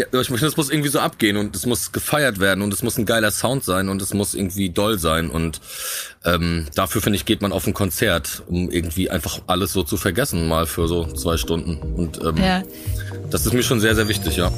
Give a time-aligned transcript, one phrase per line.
[0.00, 2.82] Ja, ich finde, es muss irgendwie so abgehen und es muss gefeiert werden und es
[2.82, 5.60] muss ein geiler Sound sein und es muss irgendwie doll sein und
[6.24, 9.98] ähm, dafür finde ich geht man auf ein Konzert, um irgendwie einfach alles so zu
[9.98, 12.62] vergessen mal für so zwei Stunden und ähm, ja.
[13.30, 14.50] das ist mir schon sehr sehr wichtig, ja.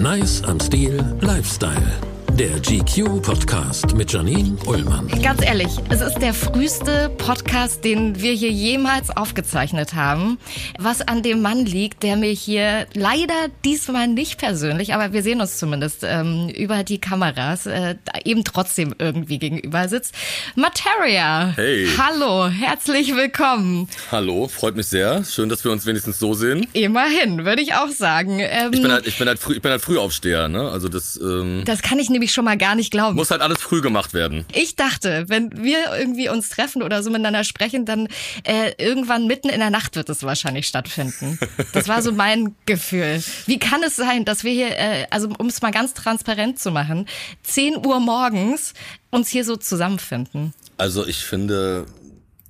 [0.00, 2.11] Nice am Stil Lifestyle.
[2.38, 5.06] Der GQ-Podcast mit Janine Ullmann.
[5.22, 10.38] Ganz ehrlich, es ist der früheste Podcast, den wir hier jemals aufgezeichnet haben.
[10.78, 15.42] Was an dem Mann liegt, der mir hier leider diesmal nicht persönlich, aber wir sehen
[15.42, 20.14] uns zumindest ähm, über die Kameras, äh, eben trotzdem irgendwie gegenüber sitzt.
[20.56, 21.52] Materia.
[21.54, 21.86] Hey.
[21.98, 23.88] Hallo, herzlich willkommen.
[24.10, 25.22] Hallo, freut mich sehr.
[25.24, 26.66] Schön, dass wir uns wenigstens so sehen.
[26.72, 28.38] Immerhin, würde ich auch sagen.
[28.40, 30.70] Ähm, ich bin halt, ich bin halt, früh, ich bin halt Frühaufsteher, ne?
[30.70, 31.20] Also das.
[31.22, 33.16] Ähm das kann ich nämlich nämlich schon mal gar nicht glauben.
[33.16, 34.44] Muss halt alles früh gemacht werden.
[34.52, 38.08] Ich dachte, wenn wir irgendwie uns treffen oder so miteinander sprechen, dann
[38.44, 41.38] äh, irgendwann mitten in der Nacht wird es wahrscheinlich stattfinden.
[41.72, 43.22] Das war so mein Gefühl.
[43.46, 46.70] Wie kann es sein, dass wir hier, äh, also um es mal ganz transparent zu
[46.70, 47.06] machen,
[47.42, 48.74] 10 Uhr morgens
[49.10, 50.54] uns hier so zusammenfinden?
[50.78, 51.86] Also ich finde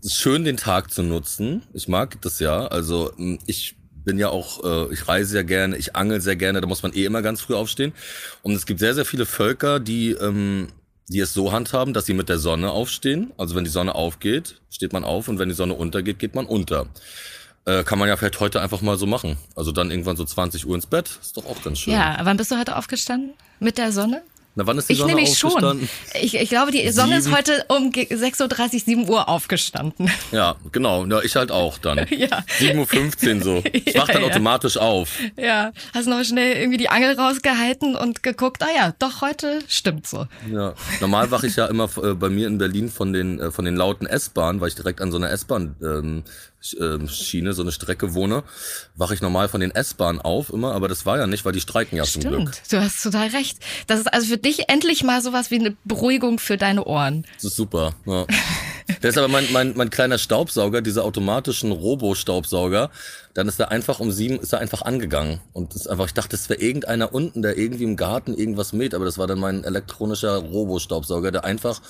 [0.05, 1.63] es schön, den Tag zu nutzen.
[1.73, 2.67] Ich mag das ja.
[2.67, 3.13] Also
[3.47, 6.83] ich bin ja auch, äh, ich reise ja gerne, ich angel sehr gerne, da muss
[6.83, 7.93] man eh immer ganz früh aufstehen.
[8.43, 10.69] Und es gibt sehr, sehr viele Völker, die, ähm,
[11.09, 13.33] die es so handhaben, dass sie mit der Sonne aufstehen.
[13.37, 16.47] Also wenn die Sonne aufgeht, steht man auf und wenn die Sonne untergeht, geht man
[16.47, 16.87] unter.
[17.65, 19.37] Äh, kann man ja vielleicht heute einfach mal so machen.
[19.55, 21.95] Also dann irgendwann so 20 Uhr ins Bett, ist doch auch ganz schön.
[21.95, 23.35] Ja, wann bist du heute aufgestanden?
[23.61, 24.23] Mit der Sonne?
[24.55, 25.89] Na, wann ist die ich Sonne nämlich schon.
[26.21, 27.35] Ich, ich glaube, die Sonne Sieben.
[27.35, 30.11] ist heute um 6.30 Uhr, 7 Uhr aufgestanden.
[30.33, 31.05] Ja, genau.
[31.07, 31.99] Ja, ich halt auch dann.
[32.11, 32.45] ja.
[32.59, 33.63] 7.15 Uhr so.
[33.73, 35.11] Ich wach dann ja, automatisch auf.
[35.37, 40.07] Ja, hast noch schnell irgendwie die Angel rausgehalten und geguckt, ah ja, doch, heute stimmt
[40.07, 40.27] so.
[40.51, 43.65] Ja, normal wache ich ja immer äh, bei mir in Berlin von den, äh, von
[43.65, 46.25] den lauten S-Bahnen, weil ich direkt an so einer S-Bahn ähm,
[46.63, 48.45] Schiene, so eine Strecke wohne,
[48.95, 51.61] wache ich normal von den S-Bahnen auf immer, aber das war ja nicht, weil die
[51.61, 52.53] streiken ja Stimmt, zum Glück.
[52.71, 53.59] Du hast total recht.
[53.89, 57.27] Das ist also für dich endlich mal sowas wie eine Beruhigung für deine Ohren.
[57.35, 57.95] Das ist super.
[58.07, 58.27] Ja.
[59.01, 62.91] Das ist aber mein, mein, mein kleiner Staubsauger, diese automatischen Robo-Staubsauger,
[63.35, 65.41] dann ist er einfach um sieben, ist er einfach angegangen.
[65.53, 68.73] Und das ist einfach, ich dachte, das wäre irgendeiner unten, der irgendwie im Garten irgendwas
[68.73, 71.81] mäht, aber das war dann mein elektronischer Robo-Staubsauger, der einfach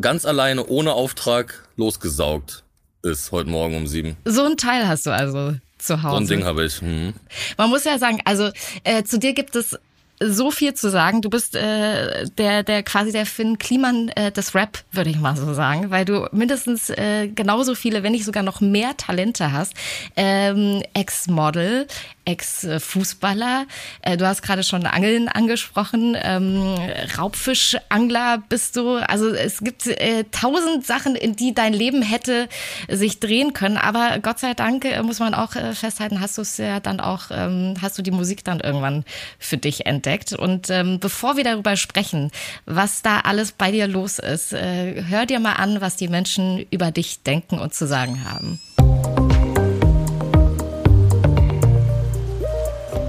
[0.00, 2.64] ganz alleine ohne Auftrag losgesaugt
[3.02, 4.16] ist heute Morgen um sieben.
[4.24, 6.26] So ein Teil hast du also zu Hause.
[6.26, 6.80] So ein Ding habe ich.
[6.80, 7.14] Mhm.
[7.56, 8.50] Man muss ja sagen, also
[8.84, 9.78] äh, zu dir gibt es
[10.20, 11.20] so viel zu sagen.
[11.20, 15.36] Du bist äh, der, der quasi der Finn Kliman äh, des Rap, würde ich mal
[15.36, 19.74] so sagen, weil du mindestens äh, genauso viele, wenn nicht sogar noch mehr Talente hast.
[20.16, 21.86] Ähm, Ex-Model,
[22.24, 23.66] Ex-Fußballer.
[24.02, 26.16] Äh, du hast gerade schon Angeln angesprochen.
[26.20, 26.76] Ähm,
[27.18, 28.96] Raubfischangler bist du.
[28.96, 32.48] Also es gibt äh, tausend Sachen, in die dein Leben hätte
[32.88, 33.76] sich drehen können.
[33.76, 37.00] Aber Gott sei Dank äh, muss man auch äh, festhalten, hast du es ja dann
[37.00, 39.04] auch, ähm, hast du die Musik dann irgendwann
[39.38, 40.11] für dich entdeckt.
[40.38, 42.30] Und ähm, bevor wir darüber sprechen,
[42.66, 46.66] was da alles bei dir los ist, äh, hör dir mal an, was die Menschen
[46.70, 48.60] über dich denken und zu sagen haben.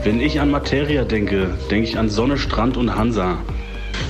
[0.03, 3.37] Wenn ich an Materia denke, denke ich an Sonne, Strand und Hansa.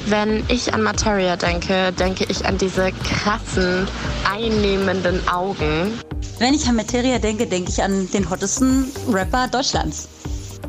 [0.07, 3.87] Wenn ich an Materia denke, denke ich an diese krassen,
[4.29, 5.93] einnehmenden Augen.
[6.39, 10.09] Wenn ich an Materia denke, denke ich an den hottesten Rapper Deutschlands.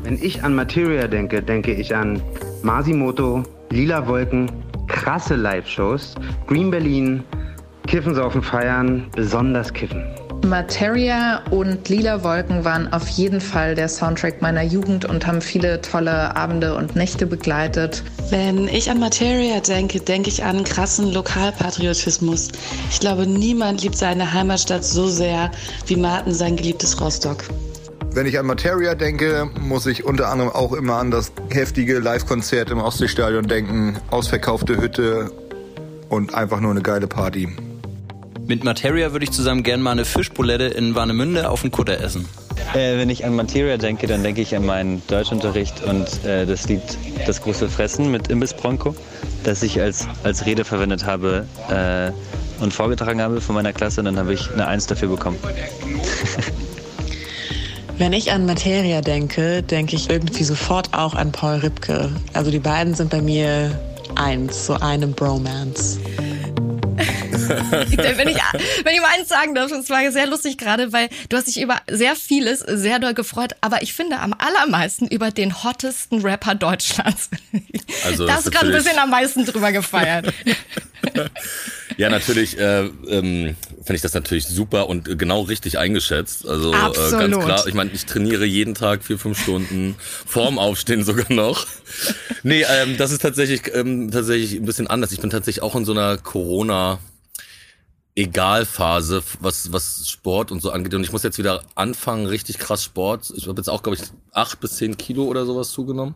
[0.05, 2.21] Wenn ich an Materia denke, denke ich an
[2.61, 4.51] Masimoto, Lila Wolken,
[4.85, 6.13] krasse Live-Shows,
[6.45, 7.23] Green Berlin,
[7.87, 10.03] Kiffen, Saufen, Feiern, besonders Kiffen.
[10.45, 15.81] Materia und Lila Wolken waren auf jeden Fall der Soundtrack meiner Jugend und haben viele
[15.81, 18.03] tolle Abende und Nächte begleitet.
[18.29, 22.49] Wenn ich an Materia denke, denke ich an krassen Lokalpatriotismus.
[22.91, 25.49] Ich glaube, niemand liebt seine Heimatstadt so sehr
[25.87, 27.43] wie Martin sein geliebtes Rostock.
[28.15, 32.71] Wenn ich an Materia denke, muss ich unter anderem auch immer an das heftige Live-Konzert
[32.71, 35.33] im Ostseestadion denken, ausverkaufte Hütte
[36.07, 37.49] und einfach nur eine geile Party.
[38.47, 42.25] Mit Materia würde ich zusammen gern mal eine Fischbulette in Warnemünde auf dem Kutter essen.
[42.73, 46.69] Äh, wenn ich an Materia denke, dann denke ich an meinen Deutschunterricht und äh, das
[46.69, 46.83] Lied
[47.27, 48.95] Das große Fressen mit Imbiss Bronco,
[49.43, 54.05] das ich als, als Rede verwendet habe äh, und vorgetragen habe von meiner Klasse und
[54.05, 55.37] dann habe ich eine Eins dafür bekommen.
[57.97, 62.09] Wenn ich an Materia denke, denke ich irgendwie sofort auch an Paul Ripke.
[62.33, 63.71] Also die beiden sind bei mir
[64.15, 65.97] eins, so eine Bromance.
[67.71, 68.37] wenn, ich,
[68.83, 71.61] wenn ich mal eins sagen darf, es war sehr lustig gerade, weil du hast dich
[71.61, 76.55] über sehr vieles sehr doll gefreut, aber ich finde am allermeisten über den hottesten Rapper
[76.55, 77.29] Deutschlands.
[78.05, 80.33] Also da hast du gerade ein bisschen am meisten drüber gefeiert.
[81.97, 86.47] ja, natürlich äh, ähm, finde ich das natürlich super und genau richtig eingeschätzt.
[86.47, 89.95] Also äh, ganz klar, ich meine, ich trainiere jeden Tag vier, fünf Stunden,
[90.25, 91.67] vorm Aufstehen sogar noch.
[92.43, 95.11] Nee, ähm, das ist tatsächlich, ähm, tatsächlich ein bisschen anders.
[95.11, 96.99] Ich bin tatsächlich auch in so einer Corona-
[98.17, 100.93] Egalphase, was, was Sport und so angeht.
[100.93, 103.33] Und ich muss jetzt wieder anfangen, richtig krass Sport.
[103.35, 106.15] Ich habe jetzt auch, glaube ich, acht bis zehn Kilo oder sowas zugenommen.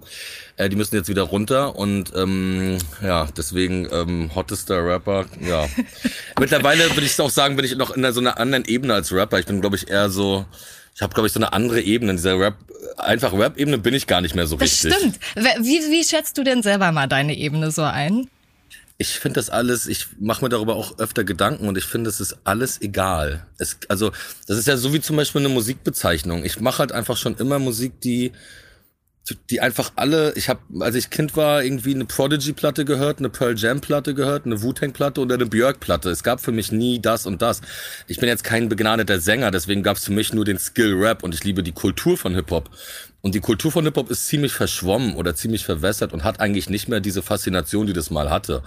[0.55, 1.75] Äh, die müssen jetzt wieder runter.
[1.75, 5.67] Und ähm, ja, deswegen ähm, hottester Rapper, ja.
[6.39, 9.39] Mittlerweile würde ich auch sagen, bin ich noch in so einer anderen Ebene als Rapper.
[9.39, 10.45] Ich bin, glaube ich, eher so.
[10.95, 12.11] Ich habe, glaube ich, so eine andere Ebene.
[12.11, 12.55] In dieser Rap,
[12.97, 14.93] einfach Rap-Ebene bin ich gar nicht mehr so Das richtig.
[14.93, 15.19] stimmt.
[15.35, 18.29] Wie, wie schätzt du denn selber mal deine Ebene so ein?
[19.01, 22.19] Ich finde das alles, ich mache mir darüber auch öfter Gedanken und ich finde, es
[22.19, 23.47] ist alles egal.
[23.57, 24.11] Es, also,
[24.45, 26.43] das ist ja so wie zum Beispiel eine Musikbezeichnung.
[26.43, 28.33] Ich mache halt einfach schon immer Musik, die,
[29.49, 33.57] die einfach alle, ich habe, als ich Kind war, irgendwie eine Prodigy-Platte gehört, eine Pearl
[33.57, 36.09] Jam-Platte gehört, eine Wu-Tang-Platte oder eine Björk-Platte.
[36.09, 37.61] Es gab für mich nie das und das.
[38.07, 41.33] Ich bin jetzt kein begnadeter Sänger, deswegen gab es für mich nur den Skill-Rap und
[41.33, 42.69] ich liebe die Kultur von Hip-Hop.
[43.21, 46.87] Und die Kultur von Hip-Hop ist ziemlich verschwommen oder ziemlich verwässert und hat eigentlich nicht
[46.87, 48.63] mehr diese Faszination, die das mal hatte.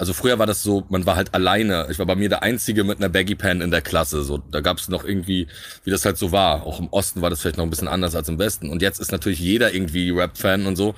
[0.00, 1.86] Also früher war das so, man war halt alleine.
[1.90, 4.22] Ich war bei mir der Einzige mit einer Baggy Pan in der Klasse.
[4.22, 5.46] So, da gab es noch irgendwie,
[5.84, 6.62] wie das halt so war.
[6.62, 8.70] Auch im Osten war das vielleicht noch ein bisschen anders als im Westen.
[8.70, 10.94] Und jetzt ist natürlich jeder irgendwie Rap-Fan und so.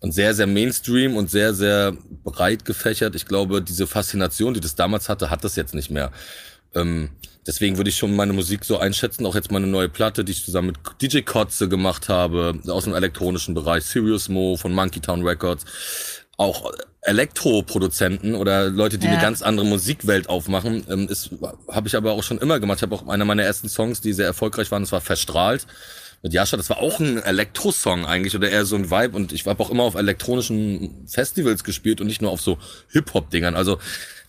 [0.00, 3.14] Und sehr, sehr Mainstream und sehr, sehr breit gefächert.
[3.14, 6.10] Ich glaube, diese Faszination, die das damals hatte, hat das jetzt nicht mehr.
[6.74, 7.10] Ähm,
[7.46, 9.26] deswegen würde ich schon meine Musik so einschätzen.
[9.26, 12.94] Auch jetzt meine neue Platte, die ich zusammen mit DJ Kotze gemacht habe, aus dem
[12.94, 15.66] elektronischen Bereich, Serious Mo von Monkey Town Records.
[16.38, 16.72] Auch
[17.06, 19.12] Elektroproduzenten oder Leute, die Ja.
[19.12, 21.30] eine ganz andere Musikwelt aufmachen, ähm, ist
[21.70, 22.78] habe ich aber auch schon immer gemacht.
[22.78, 25.66] Ich habe auch einer meiner ersten Songs, die sehr erfolgreich waren, das war Verstrahlt
[26.22, 26.56] mit Jascha.
[26.56, 29.16] Das war auch ein Elektrosong eigentlich oder eher so ein Vibe.
[29.16, 32.58] Und ich habe auch immer auf elektronischen Festivals gespielt und nicht nur auf so
[32.90, 33.54] Hip-Hop-Dingern.
[33.54, 33.78] Also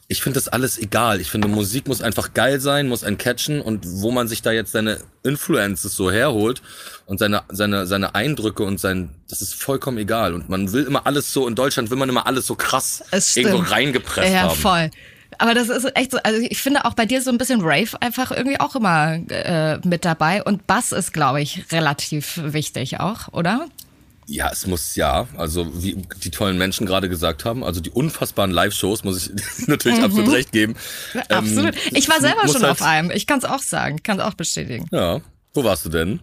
[0.10, 1.20] ich finde das alles egal.
[1.20, 4.52] Ich finde, Musik muss einfach geil sein, muss einen catchen und wo man sich da
[4.52, 6.62] jetzt seine Influences so herholt
[7.06, 10.34] und seine, seine, seine Eindrücke und sein, das ist vollkommen egal.
[10.34, 13.04] Und man will immer alles so, in Deutschland will man immer alles so krass
[13.36, 14.56] irgendwo reingepresst ja, haben.
[14.56, 14.92] voll.
[15.40, 18.02] Aber das ist echt so, also ich finde auch bei dir so ein bisschen Rave
[18.02, 20.42] einfach irgendwie auch immer äh, mit dabei.
[20.42, 23.68] Und Bass ist, glaube ich, relativ wichtig auch, oder?
[24.30, 28.52] Ja, es muss ja, also wie die tollen Menschen gerade gesagt haben, also die unfassbaren
[28.52, 29.32] Live-Shows, muss ich
[29.68, 30.04] natürlich Mhm.
[30.04, 30.76] absolut recht geben.
[31.30, 31.74] Absolut.
[31.76, 33.10] Ähm, ich war selber schon halt- auf einem.
[33.12, 34.86] Ich kann es auch sagen, kann es auch bestätigen.
[34.92, 35.22] Ja,
[35.54, 36.20] wo warst du denn?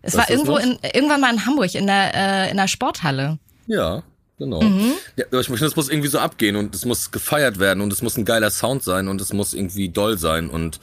[0.00, 3.38] Es Weißt war irgendwo in, irgendwann mal in Hamburg in der, äh, in der Sporthalle.
[3.66, 4.02] Ja,
[4.38, 4.62] genau.
[4.62, 4.92] Mhm.
[5.16, 8.02] Ja, ich finde, es muss irgendwie so abgehen und es muss gefeiert werden und es
[8.02, 10.80] muss ein geiler Sound sein und es muss irgendwie doll sein und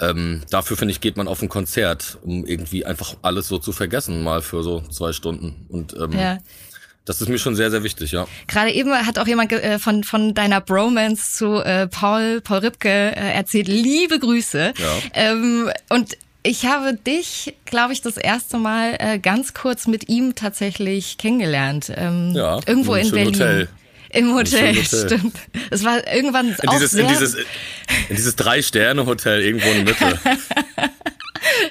[0.00, 3.72] ähm, dafür finde ich geht man auf ein Konzert, um irgendwie einfach alles so zu
[3.72, 6.38] vergessen mal für so zwei Stunden und ähm, Ja.
[7.04, 8.26] das ist mir schon sehr sehr wichtig, ja.
[8.48, 12.88] Gerade eben hat auch jemand äh, von, von deiner Bromance zu äh, Paul, Paul Ripke
[12.88, 13.68] äh, erzählt.
[13.68, 14.74] Liebe Grüße.
[14.76, 14.98] Ja.
[15.14, 20.34] Ähm, und ich habe dich, glaube ich, das erste Mal äh, ganz kurz mit ihm
[20.34, 21.92] tatsächlich kennengelernt.
[21.94, 23.34] Ähm, Ja, irgendwo in Berlin.
[23.34, 23.68] Hotel.
[24.10, 24.84] Im Hotel, Hotel.
[24.84, 25.36] stimmt.
[25.70, 29.94] Es war irgendwann In auch dieses, sehr, in dieses, in dieses Drei-Sterne-Hotel irgendwo in der
[29.94, 30.18] Mitte.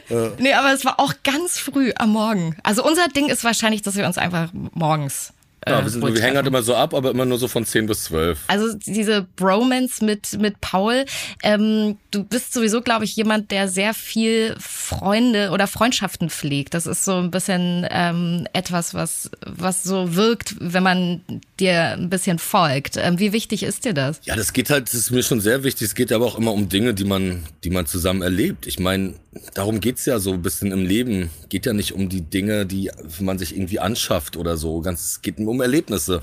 [0.09, 0.31] Ja.
[0.37, 2.57] Nee, aber es war auch ganz früh am Morgen.
[2.63, 5.31] Also unser Ding ist wahrscheinlich, dass wir uns einfach morgens.
[5.67, 7.85] Ja, wir, sind, wir hängen halt immer so ab, aber immer nur so von 10
[7.85, 8.39] bis 12.
[8.47, 11.05] Also diese Bromance mit, mit Paul,
[11.43, 16.73] ähm, du bist sowieso, glaube ich, jemand, der sehr viel Freunde oder Freundschaften pflegt.
[16.73, 21.21] Das ist so ein bisschen ähm, etwas, was, was so wirkt, wenn man
[21.59, 22.97] dir ein bisschen folgt.
[22.97, 24.19] Ähm, wie wichtig ist dir das?
[24.23, 25.87] Ja, das geht halt, das ist mir schon sehr wichtig.
[25.87, 28.65] Es geht aber auch immer um Dinge, die man, die man zusammen erlebt.
[28.65, 29.13] Ich meine,
[29.53, 31.29] darum geht's ja so ein bisschen im Leben.
[31.49, 32.89] Geht ja nicht um die Dinge, die
[33.19, 34.81] man sich irgendwie anschafft oder so.
[34.81, 36.21] Ganz, es geht um Erlebnisse.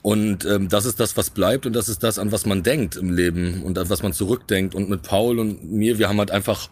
[0.00, 2.96] Und ähm, das ist das, was bleibt und das ist das, an was man denkt
[2.96, 4.74] im Leben und an was man zurückdenkt.
[4.74, 6.70] Und mit Paul und mir, wir haben halt einfach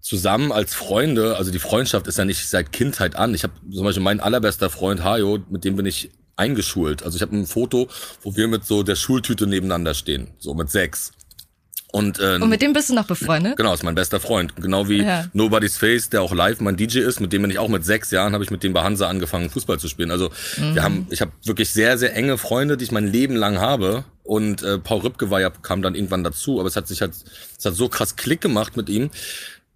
[0.00, 3.34] zusammen als Freunde, also die Freundschaft ist ja nicht seit Kindheit an.
[3.34, 7.04] Ich habe zum Beispiel mein allerbester Freund Hajo, mit dem bin ich eingeschult.
[7.04, 7.88] Also ich habe ein Foto,
[8.22, 11.12] wo wir mit so der Schultüte nebeneinander stehen, so mit sechs.
[11.92, 13.56] Und, äh, Und mit dem bist du noch befreundet?
[13.58, 14.56] Genau, ist mein bester Freund.
[14.56, 15.26] Genau wie Ja.
[15.34, 18.10] Nobody's Face, der auch live mein DJ ist, mit dem bin ich auch mit sechs
[18.10, 20.10] Jahren, habe ich mit dem bei Hansa angefangen, Fußball zu spielen.
[20.10, 20.74] Also Mhm.
[20.74, 24.04] wir haben, ich habe wirklich sehr, sehr enge Freunde, die ich mein Leben lang habe.
[24.24, 27.12] Und äh, Paul Rübke war ja, kam dann irgendwann dazu, aber es hat sich halt,
[27.58, 29.10] es hat so krass Klick gemacht mit ihm,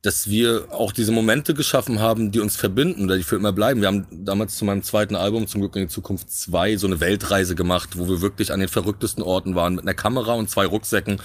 [0.01, 3.81] dass wir auch diese Momente geschaffen haben, die uns verbinden oder die für immer bleiben.
[3.83, 7.01] Wir haben damals zu meinem zweiten Album, zum Glück in die Zukunft 2, so eine
[7.01, 10.65] Weltreise gemacht, wo wir wirklich an den verrücktesten Orten waren, mit einer Kamera und zwei
[10.65, 11.21] Rucksäcken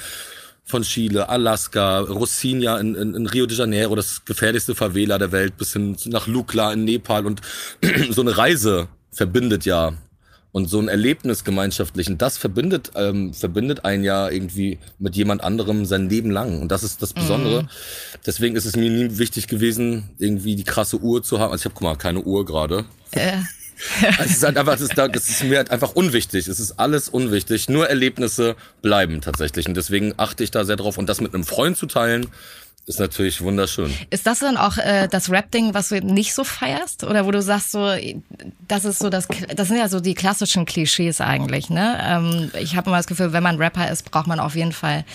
[0.64, 5.58] von Chile, Alaska, Rocinha in, in, in Rio de Janeiro, das gefährlichste Favela der Welt,
[5.58, 7.42] bis hin nach Lukla in Nepal und
[8.10, 9.94] so eine Reise verbindet ja
[10.54, 15.86] Und so ein Erlebnis gemeinschaftlichen, das verbindet, ähm, verbindet einen ja irgendwie mit jemand anderem
[15.86, 16.62] sein Leben lang.
[16.62, 17.64] Und das ist das Besondere.
[17.64, 17.70] Mhm.
[18.26, 21.52] Deswegen ist es mir nie wichtig gewesen, irgendwie die krasse Uhr zu haben.
[21.52, 22.84] Also ich habe, guck mal, keine Uhr gerade.
[23.12, 23.38] Äh,
[24.02, 26.48] Also es ist halt einfach, das ist, das ist mir halt einfach unwichtig.
[26.48, 27.70] Es ist alles unwichtig.
[27.70, 29.68] Nur Erlebnisse bleiben tatsächlich.
[29.68, 30.98] Und deswegen achte ich da sehr drauf.
[30.98, 32.28] Und das mit einem Freund zu teilen,
[32.88, 33.94] ist natürlich wunderschön.
[34.10, 37.04] Ist das dann auch äh, das Rap-Ding, was du nicht so feierst?
[37.04, 37.94] Oder wo du sagst, so,
[38.68, 42.00] das ist so das, das sind ja so die klassischen Klischees eigentlich, ne?
[42.04, 45.06] Ähm, ich habe immer das Gefühl, wenn man Rapper ist, braucht man auf jeden Fall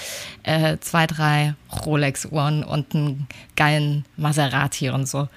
[0.44, 1.54] äh, zwei, drei
[1.84, 5.28] Rolex-Uhren und einen geilen Maserati und so.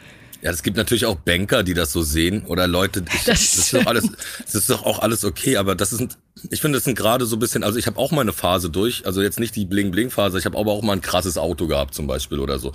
[0.42, 3.04] Ja, es gibt natürlich auch Banker, die das so sehen oder Leute.
[3.14, 4.08] Ich, das, ist doch alles,
[4.46, 6.18] das ist doch auch alles okay, aber das ist,
[6.50, 7.64] ich finde, das sind gerade so ein bisschen.
[7.64, 10.40] Also ich habe auch mal eine Phase durch, also jetzt nicht die Bling Bling Phase.
[10.40, 12.72] Ich habe aber auch mal ein krasses Auto gehabt zum Beispiel oder so.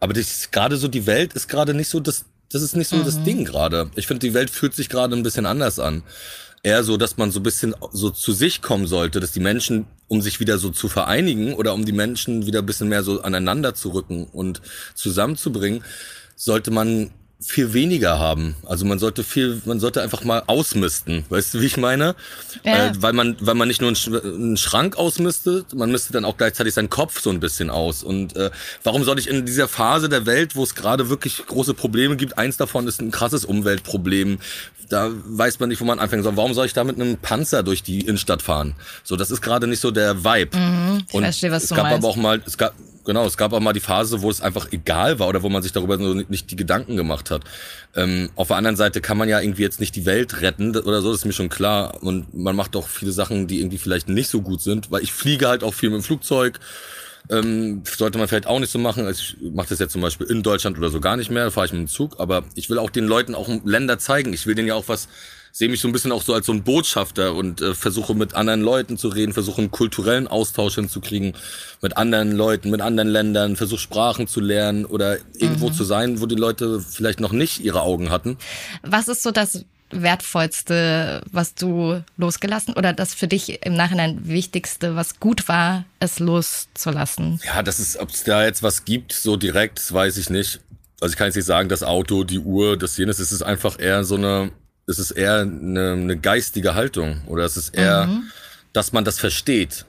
[0.00, 2.24] Aber das, gerade so die Welt ist gerade nicht so das.
[2.50, 3.90] Das ist nicht so das Ding gerade.
[3.96, 6.04] Ich finde, die Welt fühlt sich gerade ein bisschen anders an.
[6.62, 9.86] Eher so, dass man so ein bisschen so zu sich kommen sollte, dass die Menschen,
[10.06, 13.22] um sich wieder so zu vereinigen oder um die Menschen wieder ein bisschen mehr so
[13.22, 14.62] aneinander zu rücken und
[14.94, 15.82] zusammenzubringen,
[16.36, 17.10] sollte man
[17.46, 18.54] viel weniger haben.
[18.64, 21.24] Also man sollte viel, man sollte einfach mal ausmisten.
[21.28, 22.14] Weißt du, wie ich meine?
[22.64, 22.86] Ja.
[22.86, 26.24] Äh, weil man, weil man nicht nur einen, Sch einen Schrank ausmistet, man mistet dann
[26.24, 28.02] auch gleichzeitig seinen Kopf so ein bisschen aus.
[28.02, 28.50] Und äh,
[28.82, 32.38] warum soll ich in dieser Phase der Welt, wo es gerade wirklich große Probleme gibt,
[32.38, 34.38] eins davon ist ein krasses Umweltproblem.
[34.88, 36.36] Da weiß man nicht, wo man anfangen soll.
[36.36, 38.74] Warum soll ich da mit einem Panzer durch die Innenstadt fahren?
[39.02, 40.56] So, das ist gerade nicht so der Vibe.
[40.56, 41.98] Mhm, ich Und verstehe, was es du gab meinst.
[41.98, 42.74] aber auch mal, es gab,
[43.04, 45.62] genau, es gab auch mal die Phase, wo es einfach egal war oder wo man
[45.62, 47.42] sich darüber so nicht die Gedanken gemacht hat.
[47.94, 51.02] Ähm, auf der anderen Seite kann man ja irgendwie jetzt nicht die Welt retten oder
[51.02, 52.02] so, das ist mir schon klar.
[52.02, 55.12] Und man macht auch viele Sachen, die irgendwie vielleicht nicht so gut sind, weil ich
[55.12, 56.60] fliege halt auch viel mit dem Flugzeug.
[57.30, 59.06] Ähm, sollte man vielleicht auch nicht so machen.
[59.06, 61.66] Also Ich mache das jetzt zum Beispiel in Deutschland oder so gar nicht mehr, fahre
[61.66, 62.20] ich mit dem Zug.
[62.20, 64.32] Aber ich will auch den Leuten auch Länder zeigen.
[64.32, 65.08] Ich will denen ja auch was,
[65.56, 68.34] sehe mich so ein bisschen auch so als so ein Botschafter und äh, versuche mit
[68.34, 71.34] anderen Leuten zu reden, versuche einen kulturellen Austausch hinzukriegen
[71.80, 75.74] mit anderen Leuten, mit anderen Ländern, versuche Sprachen zu lernen oder irgendwo Mhm.
[75.74, 78.36] zu sein, wo die Leute vielleicht noch nicht ihre Augen hatten.
[78.82, 84.96] Was ist so das Wertvollste, was du losgelassen oder das für dich im Nachhinein Wichtigste,
[84.96, 87.40] was gut war, es loszulassen?
[87.44, 90.58] Ja, das ist, ob es da jetzt was gibt, so direkt, das weiß ich nicht.
[91.00, 93.78] Also ich kann jetzt nicht sagen, das Auto, die Uhr, das jenes, es ist einfach
[93.78, 94.50] eher so eine,
[94.86, 98.24] es ist eher eine, eine geistige Haltung oder es ist eher, Mhm.
[98.72, 99.86] dass man das versteht.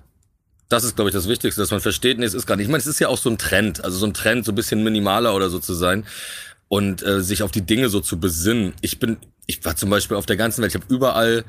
[0.69, 2.65] Das ist, glaube ich, das Wichtigste, dass man versteht, nee, es ist gar nicht.
[2.65, 4.55] Ich meine, es ist ja auch so ein Trend, also so ein Trend, so ein
[4.55, 6.05] bisschen minimaler oder so zu sein
[6.67, 8.73] und äh, sich auf die Dinge so zu besinnen.
[8.81, 11.43] Ich bin, ich war zum Beispiel auf der ganzen Welt, ich habe überall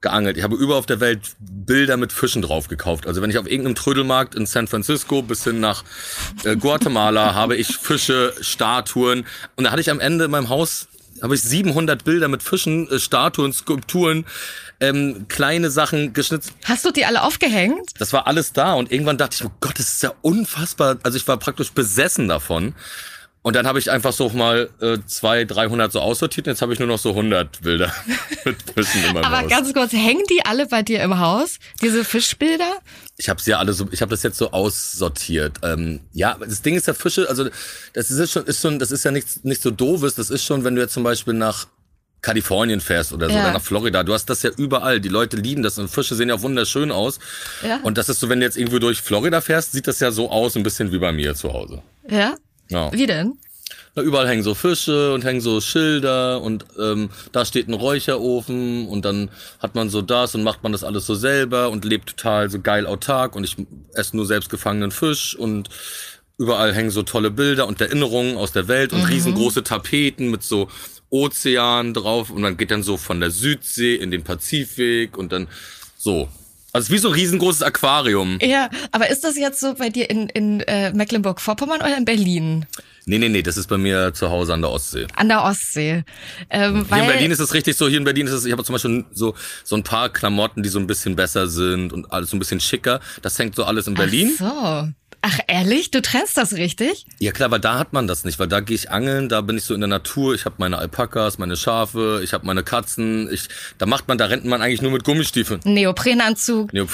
[0.00, 0.36] geangelt.
[0.36, 3.06] Ich habe überall auf der Welt Bilder mit Fischen drauf gekauft.
[3.06, 5.84] Also wenn ich auf irgendeinem Trödelmarkt in San Francisco bis hin nach
[6.44, 9.26] äh, Guatemala habe ich Fische, Statuen
[9.56, 10.88] und da hatte ich am Ende in meinem Haus
[11.22, 14.24] habe ich 700 Bilder mit Fischen, äh, Statuen, Skulpturen,
[14.80, 16.52] ähm, kleine Sachen geschnitzt.
[16.64, 17.90] Hast du die alle aufgehängt?
[17.98, 20.98] Das war alles da und irgendwann dachte ich, oh Gott, das ist ja unfassbar.
[21.02, 22.74] Also ich war praktisch besessen davon.
[23.46, 26.72] Und dann habe ich einfach so mal äh, 200, 300 so aussortiert und jetzt habe
[26.72, 27.94] ich nur noch so 100 Bilder
[28.44, 29.48] mit Fischen in meinem Aber Haus.
[29.48, 31.58] ganz kurz, hängen die alle bei dir im Haus?
[31.80, 32.72] Diese Fischbilder?
[33.18, 35.58] Ich habe sie ja alle so, ich habe das jetzt so aussortiert.
[35.62, 37.48] Ähm, ja, das Ding ist ja Fische, also
[37.92, 40.16] das ist schon, ist schon, das ist ja nichts nicht so doofes.
[40.16, 41.68] Das ist schon, wenn du jetzt zum Beispiel nach
[42.22, 43.42] Kalifornien fährst oder so Ja.
[43.42, 45.00] oder nach Florida, du hast das ja überall.
[45.00, 47.20] Die Leute lieben das und Fische sehen ja wunderschön aus.
[47.62, 47.78] Ja.
[47.84, 50.32] Und das ist so, wenn du jetzt irgendwo durch Florida fährst, sieht das ja so
[50.32, 51.80] aus, ein bisschen wie bei mir zu Hause.
[52.10, 52.34] Ja?
[52.68, 52.92] Ja.
[52.92, 53.34] Wie denn?
[53.94, 58.86] Na, überall hängen so Fische und hängen so Schilder und ähm, da steht ein Räucherofen
[58.88, 62.10] und dann hat man so das und macht man das alles so selber und lebt
[62.10, 63.56] total so geil autark und ich
[63.94, 65.68] esse nur selbst gefangenen Fisch und
[66.38, 69.06] überall hängen so tolle Bilder und Erinnerungen aus der Welt und Mhm.
[69.06, 70.68] riesengroße Tapeten mit so
[71.08, 75.48] Ozean drauf und man geht dann so von der Südsee in den Pazifik und dann
[75.96, 76.28] so.
[76.76, 78.38] Also es ist wie so ein riesengroßes Aquarium.
[78.42, 82.66] Ja, aber ist das jetzt so bei dir in, in äh, Mecklenburg-Vorpommern oder in Berlin?
[83.06, 85.06] Nee, nee, nee, das ist bei mir zu Hause an der Ostsee.
[85.16, 86.04] An der Ostsee.
[86.50, 88.62] Ähm, Hier in Berlin ist es richtig so, hier in Berlin ist es, ich habe
[88.62, 92.28] zum Beispiel so, so ein paar Klamotten, die so ein bisschen besser sind und alles
[92.28, 93.00] so ein bisschen schicker.
[93.22, 94.36] Das hängt so alles in Berlin.
[94.42, 94.92] Ach so.
[95.22, 97.06] Ach ehrlich, du trennst das richtig?
[97.18, 99.56] Ja klar, weil da hat man das nicht, weil da gehe ich angeln, da bin
[99.56, 103.28] ich so in der Natur, ich habe meine Alpakas, meine Schafe, ich habe meine Katzen,
[103.32, 105.60] ich, da macht man, da rennt man eigentlich nur mit Gummistiefeln.
[105.64, 106.72] Neoprenanzug.
[106.72, 106.90] Neop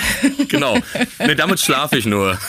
[0.48, 0.78] genau.
[1.18, 2.38] Nee, damit schlafe ich nur.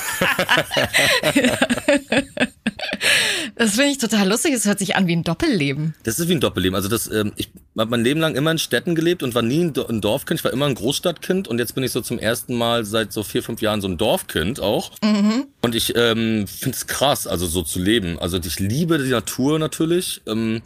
[3.55, 4.53] Das finde ich total lustig.
[4.53, 5.95] Es hört sich an wie ein Doppelleben.
[6.03, 6.75] Das ist wie ein Doppelleben.
[6.75, 7.49] Also das, ähm, ich
[7.81, 10.39] habe mein Leben lang immer in Städten gelebt und war nie ein, Do- ein Dorfkind.
[10.39, 13.23] Ich war immer ein Großstadtkind und jetzt bin ich so zum ersten Mal seit so
[13.23, 14.91] vier, fünf Jahren so ein Dorfkind auch.
[15.03, 15.47] Mhm.
[15.61, 18.17] Und ich ähm, finde es krass, also so zu leben.
[18.19, 20.21] Also ich liebe die Natur natürlich.
[20.25, 20.61] Ähm,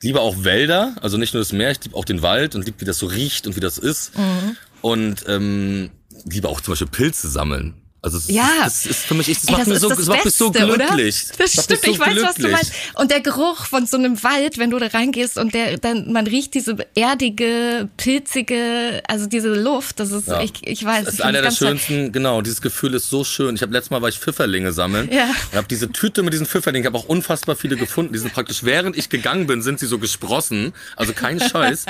[0.00, 2.80] liebe auch Wälder, also nicht nur das Meer, ich liebe auch den Wald und liebe,
[2.80, 4.16] wie das so riecht und wie das ist.
[4.16, 4.56] Mhm.
[4.80, 5.90] Und ähm,
[6.24, 7.74] liebe auch zum Beispiel Pilze sammeln.
[8.00, 8.48] Also es, Ja.
[8.62, 10.50] das ist für mich, das Ey, macht mir ist so, das das macht mich so
[10.50, 10.86] Beste, oder?
[10.86, 11.24] glücklich.
[11.36, 12.52] Das mich stimmt, ich so weiß, was du glücklich.
[12.52, 12.72] meinst.
[12.94, 16.26] Und der Geruch von so einem Wald, wenn du da reingehst und der, dann, man
[16.28, 20.40] riecht diese erdige, pilzige, also diese Luft, das ist, Ja.
[20.42, 21.06] ich, ich weiß.
[21.06, 21.68] Das ich ist einer der ganz toll.
[21.68, 23.54] schönsten, genau, dieses Gefühl ist so schön.
[23.56, 25.10] Ich habe letztes Mal war ich Pfifferlinge sammeln.
[25.12, 25.24] Ja.
[25.50, 28.12] Und habe diese Tüte mit diesen Pfifferlingen, ich habe auch unfassbar viele gefunden.
[28.12, 30.72] Die sind praktisch, während ich gegangen bin, sind sie so gesprossen.
[30.96, 31.84] Also kein Scheiß.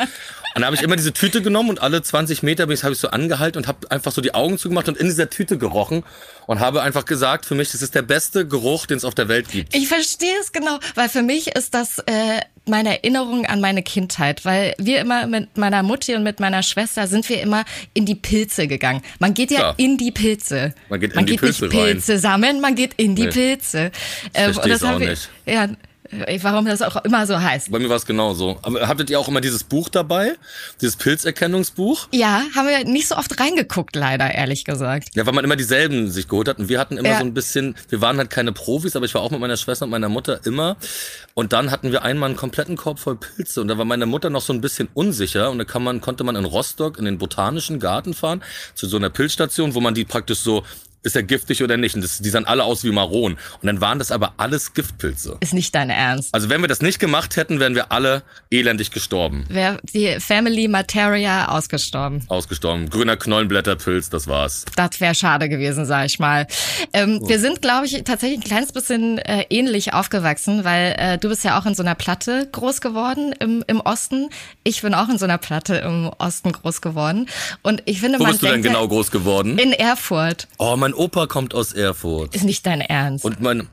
[0.55, 2.93] Und da habe ich immer diese Tüte genommen und alle 20 Meter bin ich, habe
[2.95, 6.05] ich so angehalten und habe einfach so die Augen zugemacht und in dieser Tüte gerochen
[6.47, 9.29] und habe einfach gesagt, für mich, das ist der beste Geruch, den es auf der
[9.29, 9.75] Welt gibt.
[9.75, 14.45] Ich verstehe es genau, weil für mich ist das äh, meine Erinnerung an meine Kindheit,
[14.45, 17.65] weil wir immer mit meiner Mutti und mit meiner Schwester sind wir immer
[17.95, 19.03] in die Pilze gegangen.
[19.19, 19.75] Man geht ja Klar.
[19.77, 20.75] in die Pilze.
[20.89, 21.85] Man geht in man die geht Pilze nicht rein.
[21.93, 23.29] Pilze sammeln, man geht in die Nee.
[23.31, 23.91] Pilze.
[24.33, 25.29] Ich Ähm, versteh's haben auch wir, nicht.
[25.47, 25.69] Ja,
[26.43, 27.71] warum das auch immer so heißt.
[27.71, 28.59] Bei mir war es genauso.
[28.63, 30.33] Aber hattet ihr auch immer dieses Buch dabei?
[30.81, 32.09] Dieses Pilzerkennungsbuch?
[32.13, 35.11] Ja, haben wir nicht so oft reingeguckt, leider, ehrlich gesagt.
[35.15, 36.59] Ja, weil man immer dieselben sich geholt hat.
[36.59, 37.19] Und wir hatten immer Ja.
[37.19, 39.85] so ein bisschen, wir waren halt keine Profis, aber ich war auch mit meiner Schwester
[39.85, 40.77] und meiner Mutter immer.
[41.35, 43.61] Und dann hatten wir einmal einen kompletten Korb voll Pilze.
[43.61, 45.51] Und da war meine Mutter noch so ein bisschen unsicher.
[45.51, 48.43] Und da kann man, konnte man in Rostock in den botanischen Garten fahren,
[48.75, 50.65] zu so einer Pilzstation, wo man die praktisch so,
[51.03, 51.95] ist er giftig oder nicht?
[51.95, 53.33] Und das, die sahen alle aus wie Maron.
[53.33, 55.37] Und dann waren das aber alles Giftpilze.
[55.41, 56.35] Ist nicht dein Ernst.
[56.35, 59.45] Also wenn wir das nicht gemacht hätten, wären wir alle elendig gestorben.
[59.49, 62.25] Wäre die Family Materia ausgestorben.
[62.29, 62.89] Ausgestorben.
[62.91, 64.65] Grüner Knollenblätterpilz, das war's.
[64.77, 66.47] Das wäre schade gewesen, sag ich mal.
[66.93, 67.29] Ähm, Oh.
[67.29, 71.43] Wir sind, glaube ich, tatsächlich ein kleines bisschen äh, ähnlich aufgewachsen, weil äh, du bist
[71.43, 74.31] ja auch in so einer Platte groß geworden im, im Osten.
[74.63, 77.29] Ich bin auch in so einer Platte im Osten groß geworden.
[77.63, 79.59] Und ich finde, Wo man bist du denn genau groß geworden?
[79.59, 80.49] In Erfurt.
[80.59, 82.35] Oh, mein Opa kommt aus Erfurt.
[82.35, 83.25] Ist nicht dein Ernst.
[83.25, 83.69] Und mein,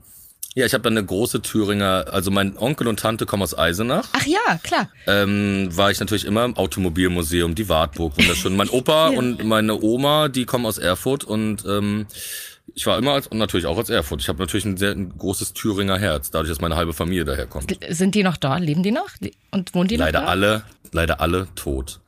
[0.54, 4.08] ja, ich habe dann eine große Thüringer, also mein Onkel und Tante kommen aus Eisenach.
[4.12, 4.90] Ach ja, klar.
[5.08, 8.56] Ähm, war ich natürlich immer im Automobilmuseum, die Wartburg, wunderschön.
[8.58, 9.18] Mein Opa Ja.
[9.20, 12.06] und meine Oma, die kommen aus Erfurt und ähm,
[12.74, 14.22] ich war immer als, und natürlich auch als Erfurt.
[14.22, 17.78] Ich habe natürlich ein sehr ein großes Thüringer Herz, dadurch, dass meine halbe Familie daherkommt.
[17.90, 18.60] Sind die noch dort?
[18.60, 19.08] Leben die noch?
[19.52, 20.32] Und wohnen die Leider noch dort?
[20.32, 22.02] alle, leider alle tot.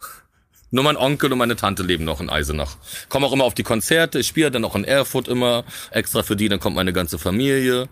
[0.71, 2.75] Nur mein Onkel und meine Tante leben noch in Eisenach.
[3.10, 4.19] Kommen auch immer auf die Konzerte.
[4.19, 6.49] Ich spiele dann auch in Erfurt immer extra für die.
[6.49, 7.88] Dann kommt meine ganze Familie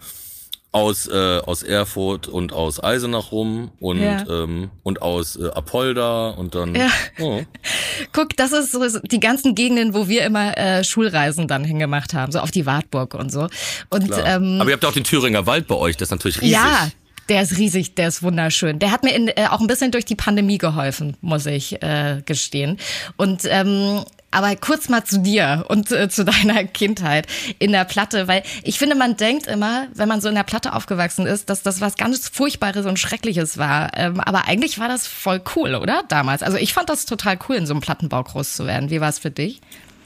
[0.74, 4.26] aus äh, aus Erfurt und aus Eisenach rum und Ja.
[4.28, 6.76] ähm, und aus äh, Apolda und dann.
[6.76, 6.90] Ja.
[7.22, 7.42] Oh.
[8.12, 12.34] Guck, das ist so die ganzen Gegenden, wo wir immer äh, Schulreisen dann hingemacht haben,
[12.34, 13.48] so auf die Wartburg und so.
[13.90, 14.26] Und Klar.
[14.28, 15.96] ähm, Aber ihr habt ja auch den Thüringer Wald bei euch.
[15.96, 16.52] Das ist natürlich riesig.
[16.56, 16.90] Ja,
[17.30, 18.80] der ist riesig, der ist wunderschön.
[18.80, 22.22] Der hat mir in, äh, auch ein bisschen durch die Pandemie geholfen, muss ich äh,
[22.26, 22.78] gestehen.
[23.18, 24.04] Und ähm,
[24.36, 27.26] aber kurz mal zu dir und äh, zu deiner Kindheit
[27.58, 30.74] in der Platte, weil ich finde, man denkt immer, wenn man so in der Platte
[30.74, 33.92] aufgewachsen ist, dass das was ganz Furchtbares und Schreckliches war.
[33.96, 36.04] Ähm, aber eigentlich war das voll cool, oder?
[36.10, 36.44] Damals.
[36.44, 38.90] Also ich fand das total cool, in so einem Plattenbau groß zu werden.
[38.90, 39.62] Wie war es für dich?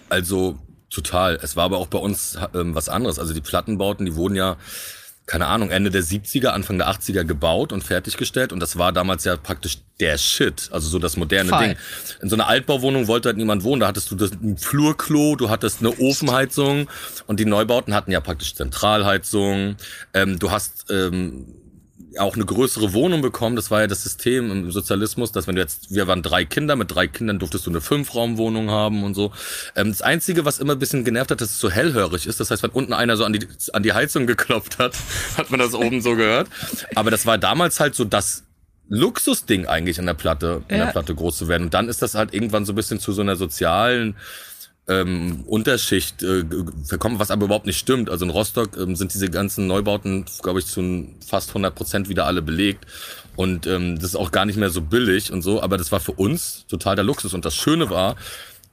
[0.09, 0.59] Also
[0.91, 1.39] total.
[1.41, 3.17] Es war aber auch bei uns ähm, was anderes.
[3.17, 4.57] Also die Plattenbauten, die wurden ja,
[5.29, 8.51] keine Ahnung, Ende der 70er, Anfang der 80er gebaut und fertiggestellt.
[8.51, 10.69] Und das war damals ja praktisch der Shit.
[10.71, 11.59] Also so das moderne Voll.
[11.59, 11.77] Ding.
[12.19, 13.79] In so einer Altbauwohnung wollte halt niemand wohnen.
[13.79, 16.89] Da hattest du das ein Flurklo, du hattest eine Ofenheizung
[17.27, 19.75] und die Neubauten hatten ja praktisch Zentralheizung.
[20.15, 21.45] Ähm, du hast ähm,
[22.17, 23.55] auch eine größere Wohnung bekommen.
[23.55, 26.75] Das war ja das System im Sozialismus, dass wenn du jetzt, wir waren drei Kinder,
[26.75, 29.31] mit drei Kindern durftest du eine Fünfraumwohnung haben und so.
[29.75, 32.39] Ähm, das Einzige, was immer ein bisschen genervt hat, dass es so hellhörig ist.
[32.39, 34.95] Das heißt, wenn unten einer so an die, an die Heizung geklopft hat,
[35.37, 36.47] hat man das oben so gehört.
[36.95, 38.43] Aber das war damals halt so das
[38.87, 40.85] Luxusding eigentlich in der Platte, in Ja.
[40.85, 41.63] der Platte groß zu werden.
[41.65, 44.15] Und dann ist das halt irgendwann so ein bisschen zu so einer sozialen
[44.89, 46.43] ähm, Unterschicht äh,
[46.83, 48.09] verkommen, was aber überhaupt nicht stimmt.
[48.09, 52.25] Also in Rostock ähm, sind diese ganzen Neubauten, glaube ich, zu fast 100 Prozent wieder
[52.25, 52.85] alle belegt.
[53.35, 55.61] Und ähm, das ist auch gar nicht mehr so billig und so.
[55.61, 57.33] Aber das war für uns total der Luxus.
[57.33, 58.15] Und das Schöne war,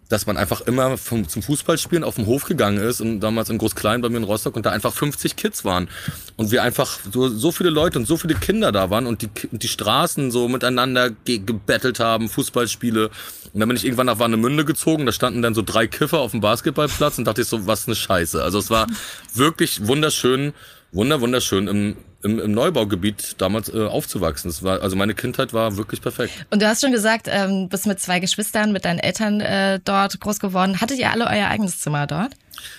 [0.09, 3.59] dass man einfach immer vom, zum Fußballspielen auf den Hof gegangen ist und damals in
[3.59, 5.89] Groß-Klein bei mir in Rostock und da einfach 50 Kids waren
[6.37, 9.31] und wir einfach so, so viele Leute und so viele Kinder da waren und die,
[9.51, 13.11] die Straßen so miteinander ge gebettelt haben, Fußballspiele
[13.57, 16.33] und dann bin ich irgendwann nach Warnemünde gezogen, da standen dann so drei Kiffer auf
[16.33, 18.43] dem Basketballplatz und dachte ich so, was eine Scheiße.
[18.43, 18.87] Also es war
[19.33, 20.53] wirklich wunderschön,
[20.93, 24.51] wunder, wunderschön im, im, im Neubaugebiet damals äh, aufzuwachsen.
[24.51, 26.47] Es war, also meine Kindheit war wirklich perfekt.
[26.51, 30.19] Und du hast schon gesagt, ähm, bist mit zwei Geschwistern, mit deinen Eltern äh, dort
[30.21, 30.81] groß geworden.
[30.81, 32.33] Hattet ihr alle euer eigenes Zimmer dort?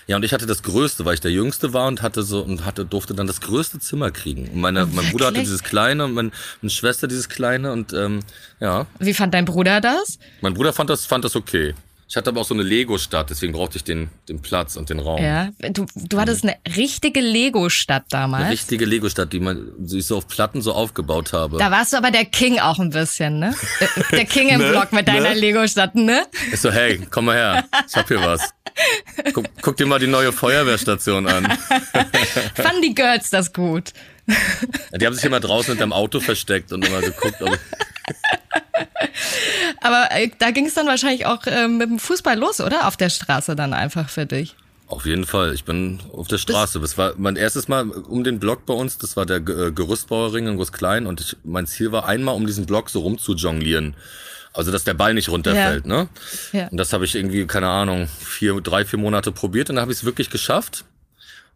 [0.07, 2.65] Ja, und ich hatte das Größte, weil ich der Jüngste war und hatte so und
[2.65, 4.49] hatte durfte dann das größte Zimmer kriegen.
[4.49, 8.21] Und meine, mein Bruder hatte dieses kleine und mein, meine Schwester dieses kleine und ähm,
[8.59, 10.17] ja, Wie fand dein Bruder das?
[10.41, 11.75] mein Bruder fand das fand das okay.
[12.09, 14.99] Ich hatte aber auch so eine Lego-Stadt, deswegen brauchte ich den, den Platz und den
[14.99, 15.21] Raum.
[15.21, 18.43] Ja, du, du hattest eine richtige Lego-Stadt damals.
[18.45, 21.57] Eine richtige Lego-Stadt, die man die ich so auf Platten so aufgebaut habe.
[21.57, 23.53] Da warst du aber der King auch ein bisschen, ne?
[24.11, 24.69] Der King im Ne?
[24.69, 25.39] Block mit deiner Ne?
[25.39, 26.25] Lego-Stadt, ne?
[26.53, 28.53] Ich so, hey, komm mal her, ich hab hier was.
[29.33, 31.45] Guck, guck dir mal die neue Feuerwehrstation an.
[32.55, 33.91] Fanden die Girls das gut?
[34.97, 37.57] Die haben sich immer draußen hinterm Auto versteckt und immer geguckt, ob
[39.81, 42.87] Aber äh, da ging es dann wahrscheinlich auch äh, mit dem Fußball los, oder?
[42.87, 44.55] Auf der Straße dann einfach für dich.
[44.87, 45.53] Auf jeden Fall.
[45.53, 46.79] Ich bin auf der Straße.
[46.79, 48.97] Das war mein erstes Mal um den Block bei uns.
[48.97, 51.05] Das war der äh, Gerüstbauerring in Großklein.
[51.07, 53.95] Und ich, mein Ziel war einmal um diesen Block so rum zu jonglieren.
[54.53, 55.93] Also, dass der Ball nicht runterfällt, Ja.
[56.03, 56.09] ne?
[56.53, 56.67] Ja.
[56.69, 59.69] Und das habe ich irgendwie, keine Ahnung, vier, drei, vier Monate probiert.
[59.69, 60.85] Und dann habe ich es wirklich geschafft.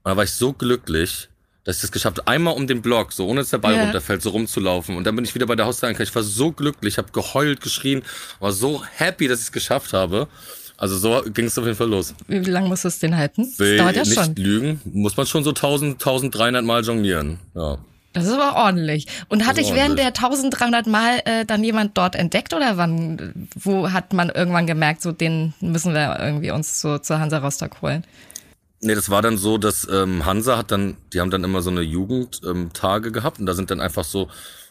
[0.04, 1.30] Und da war ich so glücklich,
[1.64, 3.84] dass ich es geschafft habe, einmal um den Block, so ohne dass der Ball Ja.
[3.84, 4.96] runterfällt, so rumzulaufen.
[4.96, 8.02] Und dann bin ich wieder bei der Haustür Ich war so glücklich, habe geheult, geschrien,
[8.40, 10.28] war so happy, dass ich es geschafft habe.
[10.78, 12.16] Also so ging es auf jeden Fall los.
[12.28, 13.44] Wie lange muss es den halten?
[13.44, 14.36] Das Will dauert ja nicht schon.
[14.36, 17.40] lügen, muss man schon so 1000, 1300 Mal jonglieren.
[17.54, 17.78] Ja.
[18.14, 19.06] Das ist aber ordentlich.
[19.30, 22.76] Und hat Das ist dich während der 1300 Mal äh, dann jemand dort entdeckt oder
[22.78, 27.38] wann, wo hat man irgendwann gemerkt, so den müssen wir irgendwie uns so zur Hansa
[27.38, 28.04] Rostock holen?
[28.82, 31.70] Nee, das war dann so, dass ähm, Hansa hat dann, die haben dann immer so
[31.70, 34.28] eine Jugendtage ähm, gehabt und da sind dann einfach so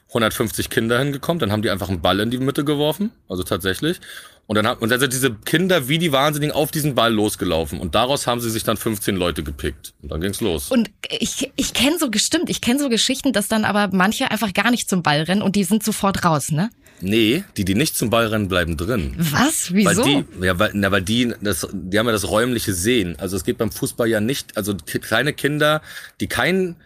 [0.09, 4.01] 150 Kinder hingekommen, dann haben die einfach einen Ball in die Mitte geworfen, also tatsächlich.
[4.49, 7.79] Und dann, haben, und dann sind diese Kinder wie die Wahnsinnigen auf diesen Ball losgelaufen.
[7.79, 9.94] Und daraus haben sie sich dann 15 Leute gepickt.
[10.03, 10.73] Und dann ging's los.
[10.73, 14.53] Und ich, ich kenne so gestimmt, ich kenne so Geschichten, dass dann aber manche einfach
[14.53, 16.70] gar nicht zum Ball rennen und die sind sofort raus, ne?
[17.02, 19.14] Nee, die, die nicht zum Ball rennen, bleiben drin.
[19.18, 19.72] Was?
[19.72, 20.04] Wieso?
[20.04, 23.16] Weil die, ja, weil, na, weil die, das, die haben ja das räumliche Sehen.
[23.18, 25.82] Also es geht beim Fußball ja nicht, also kleine Kinder,
[26.20, 26.76] die kein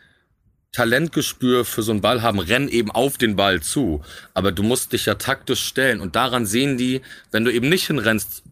[0.72, 4.02] Talentgespür für so einen Ball haben, rennen eben auf den Ball zu.
[4.34, 7.00] Aber du musst dich ja taktisch stellen und daran sehen die,
[7.30, 8.42] wenn du eben nicht hinrennst,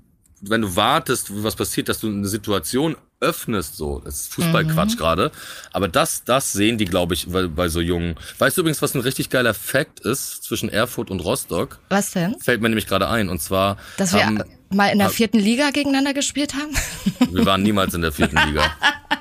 [0.41, 4.01] wenn du wartest, was passiert, dass du eine Situation öffnest, so.
[4.05, 4.99] Das ist Fußballquatsch Mhm.
[4.99, 5.33] gerade.
[5.73, 8.17] Aber das, das sehen die, glaube ich, bei, bei so jungen.
[8.39, 11.79] Weißt du übrigens, was ein richtig geiler Fact ist zwischen Erfurt und Rostock?
[11.89, 12.37] Was denn?
[12.41, 13.29] Fällt mir nämlich gerade ein.
[13.29, 14.43] Und zwar Dass wir haben,
[14.75, 17.31] mal in der vierten Liga gegeneinander gespielt haben?
[17.33, 18.63] wir waren niemals in der vierten Liga.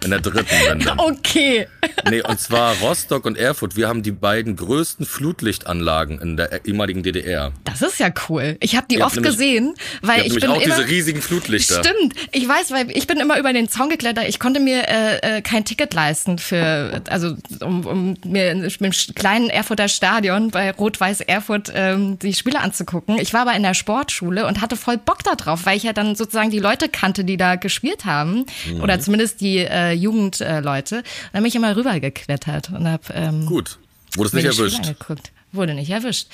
[0.04, 1.00] In der dritten, dann.
[1.00, 1.68] Okay.
[2.10, 7.04] Nee, und zwar Rostock und Erfurt, wir haben die beiden größten Flutlichtanlagen in der ehemaligen
[7.04, 7.52] DDR.
[7.66, 8.58] Das ist ja cool.
[8.62, 11.84] Ich habe die Ihr oft nämlich- gesehen, weil ich bin auch immer diese riesigen Flutlichter.
[11.84, 14.28] Stimmt, ich weiß, weil ich bin immer über den Zaun geklettert.
[14.28, 19.50] Ich konnte mir äh, äh, kein Ticket leisten für, also um, um mir im kleinen
[19.50, 23.20] Erfurter Stadion bei Rot-Weiß Erfurt ähm, die Spiele anzugucken.
[23.20, 25.93] Ich war aber in der Sportschule und hatte voll Bock da drauf, weil ich ja
[25.93, 28.82] dann sozusagen die Leute kannte, die da gespielt haben Mhm.
[28.82, 30.95] oder zumindest die äh, Jugendleute.
[30.95, 33.77] Äh, und dann bin ich immer rübergeklettert und hab ähm, Gut.
[34.15, 34.80] Wurdest mir nicht erwischt.
[34.80, 35.32] Angeguckt.
[35.54, 36.28] Wurde nicht erwischt.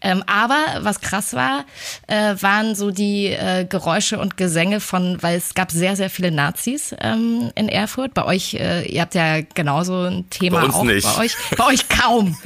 [0.00, 1.64] Ähm, aber was krass war,
[2.08, 6.32] äh, waren so die äh, Geräusche und Gesänge von, weil es gab sehr, sehr viele
[6.32, 8.14] Nazis ähm, in Erfurt.
[8.14, 10.84] Bei euch, äh, ihr habt ja genauso ein Thema Bei uns auch.
[10.84, 11.04] nicht.
[11.04, 12.36] Bei euch, bei euch kaum.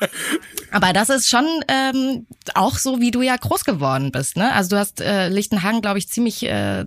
[0.70, 4.38] aber das ist schon ähm, auch so, wie du ja groß geworden bist.
[4.38, 4.52] Ne?
[4.54, 6.86] Also du hast äh, Lichtenhagen, glaube ich, ziemlich äh,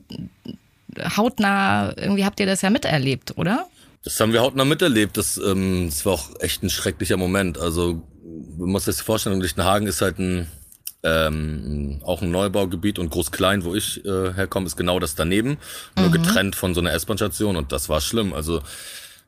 [1.17, 3.67] hautnah, irgendwie habt ihr das ja miterlebt, oder?
[4.03, 5.17] Das haben wir hautnah miterlebt.
[5.17, 7.59] Das, ähm, das war auch echt ein schrecklicher Moment.
[7.59, 8.01] Also,
[8.57, 10.47] man muss sich vorstellen, Lichtenhagen ist halt ein,
[11.03, 15.57] ähm, auch ein Neubaugebiet und Groß-Klein, wo ich äh, herkomme, ist genau das daneben.
[15.97, 16.11] Nur Mhm.
[16.13, 18.33] getrennt von so einer S-Bahn-Station und das war schlimm.
[18.33, 18.61] Also,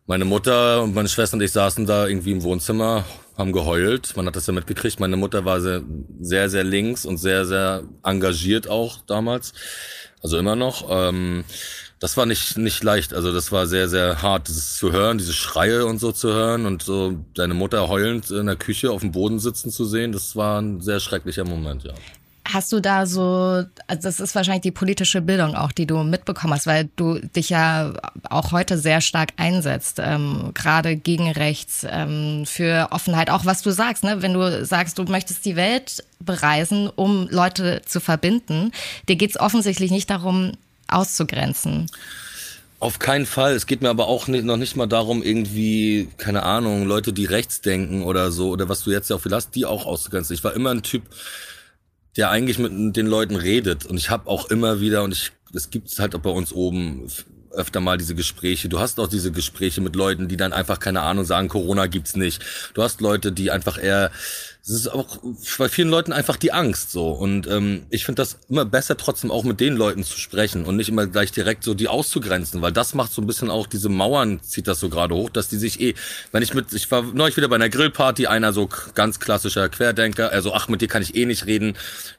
[0.06, 3.06] meine Mutter und meine Schwester und ich saßen da irgendwie im Wohnzimmer,
[3.38, 4.16] haben geheult.
[4.18, 5.00] Man hat das ja mitgekriegt.
[5.00, 5.82] Meine Mutter war sehr,
[6.20, 9.54] sehr, sehr links und sehr, sehr engagiert auch damals.
[10.24, 10.88] Also immer noch.
[10.90, 11.44] Ähm,
[12.00, 13.14] das war nicht, nicht leicht.
[13.14, 16.66] Also das war sehr, sehr hart, das zu hören, diese Schreie und so zu hören
[16.66, 20.12] und so deine Mutter heulend in der Küche auf dem Boden sitzen zu sehen.
[20.12, 21.94] Das war ein sehr schrecklicher Moment, ja.
[22.54, 26.54] Hast du da so, also das ist wahrscheinlich die politische Bildung auch, die du mitbekommen
[26.54, 27.94] hast, weil du dich ja
[28.30, 33.72] auch heute sehr stark einsetzt, ähm, gerade gegen rechts, ähm, für Offenheit, auch was du
[33.72, 34.22] sagst, ne?
[34.22, 38.72] wenn du sagst, du möchtest die Welt bereisen, um Leute zu verbinden,
[39.10, 40.52] dir geht's offensichtlich nicht darum,
[40.88, 41.90] auszugrenzen.
[42.80, 43.54] Auf keinen Fall.
[43.54, 47.26] Es geht mir aber auch nicht, noch nicht mal darum, irgendwie, keine Ahnung, Leute, die
[47.26, 50.36] rechts denken oder so, oder was du jetzt ja auch viel hast, die auch auszugrenzen.
[50.36, 51.04] Ich war immer ein Typ,
[52.18, 53.86] der eigentlich mit den Leuten redet.
[53.86, 57.08] Und ich habe auch immer wieder, und ich, es gibt halt auch bei uns oben
[57.52, 58.70] öfter mal diese Gespräche.
[58.70, 62.16] Du hast auch diese Gespräche mit Leuten, die dann einfach, keine Ahnung, sagen, Corona gibt's
[62.16, 62.44] nicht.
[62.74, 64.12] Du hast Leute, die einfach eher
[64.66, 65.20] es ist auch
[65.58, 67.10] bei vielen Leuten einfach die Angst so.
[67.10, 70.78] Und ähm, ich finde das immer besser, trotzdem auch mit den Leuten zu sprechen und
[70.78, 73.90] nicht immer gleich direkt so die auszugrenzen, weil das macht so ein bisschen auch diese
[73.90, 75.96] Mauern, zieht das so gerade hoch, dass die sich eh,
[76.32, 80.32] wenn ich mit, ich war neulich wieder bei einer Grillparty, einer so ganz klassischer Querdenker,
[80.32, 81.76] also ach, mit dir kann ich eh nicht reden.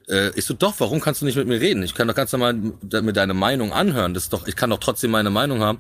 [0.07, 1.83] Äh, ich so, doch, warum kannst du nicht mit mir reden?
[1.83, 4.13] Ich kann doch ganz normal mit deine Meinung anhören.
[4.13, 5.79] Das ist doch, ich kann doch trotzdem meine Meinung haben.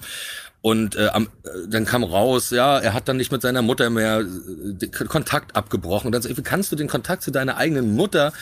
[0.65, 3.91] Und äh, am, äh, dann kam raus, ja, er hat dann nicht mit seiner Mutter
[3.91, 4.25] mehr
[4.81, 6.07] äh, Kontakt abgebrochen.
[6.07, 8.33] Und dann so, wie kannst du den Kontakt zu deiner eigenen Mutter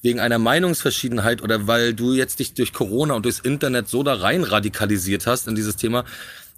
[0.00, 4.14] wegen einer Meinungsverschiedenheit oder weil du jetzt dich durch Corona und durchs Internet so da
[4.14, 6.04] rein radikalisiert hast in dieses Thema,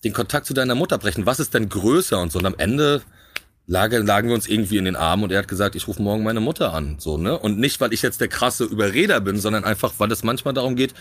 [0.04, 1.24] den Kontakt zu deiner Mutter brechen?
[1.24, 2.38] Was ist denn größer und so?
[2.38, 3.00] Und am Ende
[3.66, 6.24] lagen, lagen wir uns irgendwie in den Armen und er hat gesagt, ich rufe morgen
[6.24, 7.38] meine Mutter an, so, ne?
[7.38, 10.76] Und nicht, weil ich jetzt der krasse Überreder bin, sondern einfach, weil es manchmal darum
[10.76, 10.92] geht,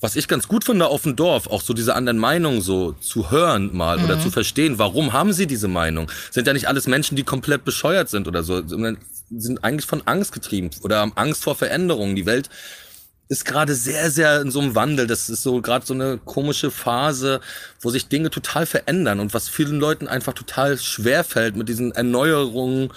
[0.00, 3.30] was ich ganz gut finde auf dem Dorf, auch so diese anderen Meinungen so zu
[3.30, 4.04] hören mal mhm.
[4.04, 6.10] oder zu verstehen, warum haben sie diese Meinung?
[6.30, 8.98] Sind ja nicht alles Menschen, die komplett bescheuert sind oder so, sondern
[9.30, 12.14] sind eigentlich von Angst getrieben oder haben Angst vor Veränderungen.
[12.14, 12.50] Die Welt
[13.28, 15.06] ist gerade sehr, sehr in so einem Wandel.
[15.06, 17.40] Das ist so gerade so eine komische Phase,
[17.80, 21.92] wo sich Dinge total verändern und was vielen Leuten einfach total schwer fällt mit diesen
[21.92, 22.92] Erneuerungen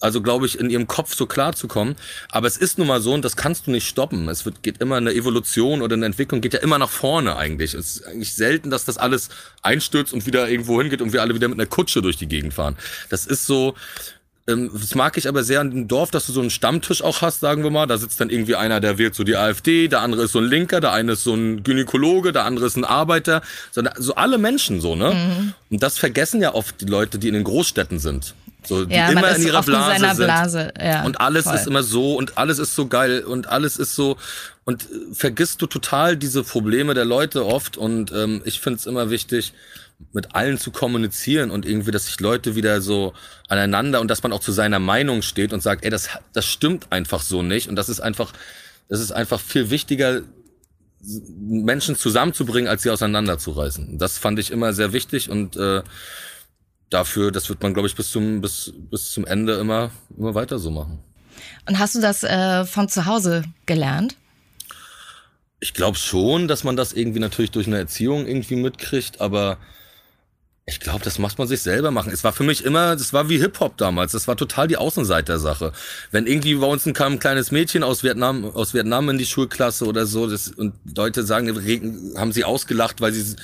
[0.00, 1.96] also glaube ich, in ihrem Kopf so klar zu kommen.
[2.30, 4.28] Aber es ist nun mal so und das kannst du nicht stoppen.
[4.28, 7.74] Es wird, geht immer eine Evolution oder eine Entwicklung geht ja immer nach vorne eigentlich.
[7.74, 9.28] Es ist eigentlich selten, dass das alles
[9.62, 12.54] einstürzt und wieder irgendwo hingeht und wir alle wieder mit einer Kutsche durch die Gegend
[12.54, 12.76] fahren.
[13.10, 13.74] Das ist so,
[14.48, 17.22] ähm, das mag ich aber sehr an dem Dorf, dass du so einen Stammtisch auch
[17.22, 17.86] hast, sagen wir mal.
[17.86, 20.46] Da sitzt dann irgendwie einer, der wählt so die AfD, der andere ist so ein
[20.46, 23.42] Linker, der eine ist so ein Gynäkologe, der andere ist ein Arbeiter.
[23.70, 25.12] So, so alle Menschen so, ne?
[25.12, 25.54] Mhm.
[25.70, 28.34] Und das vergessen ja oft die Leute, die in den Großstädten sind.
[28.66, 30.24] So, die ja, immer in ihrer Blase, in sind.
[30.24, 30.72] Blase.
[30.80, 31.54] Ja, und alles voll.
[31.54, 34.16] ist immer so und alles ist so geil und alles ist so
[34.64, 38.86] und äh, vergisst du total diese Probleme der Leute oft und ähm, ich finde es
[38.86, 39.52] immer wichtig,
[40.12, 43.12] mit allen zu kommunizieren und irgendwie, dass sich Leute wieder so
[43.48, 46.86] aneinander und dass man auch zu seiner Meinung steht und sagt, ey, das, das stimmt
[46.90, 48.32] einfach so nicht und das ist einfach,
[48.88, 50.22] das ist einfach viel wichtiger,
[51.02, 53.98] Menschen zusammenzubringen, als sie auseinanderzureißen.
[53.98, 55.82] Das fand ich immer sehr wichtig und äh,
[56.90, 60.58] dafür, das wird man, glaube ich, bis zum, bis, bis zum Ende immer, immer weiter
[60.58, 60.98] so machen.
[61.66, 64.16] Und hast du das äh, von zu Hause gelernt?
[65.60, 69.58] Ich glaube schon, dass man das irgendwie natürlich durch eine Erziehung irgendwie mitkriegt, aber
[70.66, 72.12] ich glaube, das muss man sich selber machen.
[72.12, 74.12] Es war für mich immer, das war wie Hip-Hop damals.
[74.12, 75.72] Das war total die Außenseiter-Sache.
[76.12, 79.84] Wenn irgendwie bei uns kam ein kleines Mädchen aus Vietnam, aus Vietnam in die Schulklasse
[79.84, 83.36] oder so, das, und Leute sagen, haben sie ausgelacht, weil sie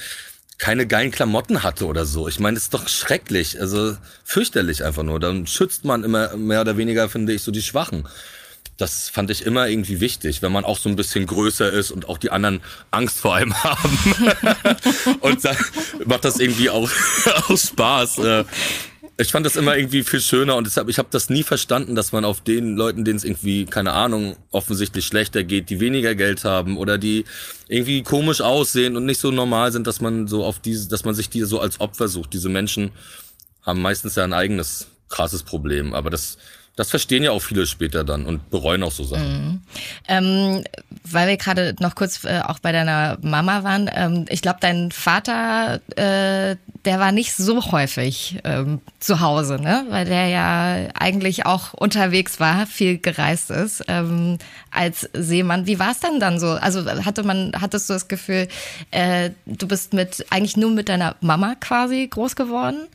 [0.58, 2.28] keine geilen Klamotten hatte oder so.
[2.28, 5.20] Ich meine, das ist doch schrecklich, also fürchterlich einfach nur.
[5.20, 8.08] Dann schützt man immer mehr oder weniger, finde ich, so die Schwachen.
[8.78, 12.08] Das fand ich immer irgendwie wichtig, wenn man auch so ein bisschen größer ist und
[12.08, 13.98] auch die anderen Angst vor einem haben.
[15.20, 15.56] und dann
[16.04, 16.90] macht das irgendwie auch,
[17.48, 18.18] auch Spaß.
[19.18, 22.12] Ich fand das immer irgendwie viel schöner und deshalb, ich habe das nie verstanden, dass
[22.12, 26.44] man auf den Leuten, denen es irgendwie, keine Ahnung, offensichtlich schlechter geht, die weniger Geld
[26.44, 27.24] haben oder die
[27.66, 31.14] irgendwie komisch aussehen und nicht so normal sind, dass man so auf diese, dass man
[31.14, 32.34] sich die so als Opfer sucht.
[32.34, 32.90] Diese Menschen
[33.62, 36.36] haben meistens ja ein eigenes krasses Problem, aber das
[36.76, 39.32] das verstehen ja auch viele später dann und bereuen auch so Sachen.
[39.32, 39.60] Mhm.
[40.08, 40.64] Ähm,
[41.04, 43.90] weil wir gerade noch kurz äh, auch bei deiner Mama waren.
[43.92, 49.86] Ähm, ich glaube, dein Vater, äh, der war nicht so häufig ähm, zu Hause, ne?
[49.88, 54.36] Weil der ja eigentlich auch unterwegs war, viel gereist ist ähm,
[54.70, 55.66] als Seemann.
[55.66, 56.48] Wie war es denn dann so?
[56.48, 58.48] Also hatte man, hattest du das Gefühl,
[58.90, 62.86] äh, du bist mit eigentlich nur mit deiner Mama quasi groß geworden?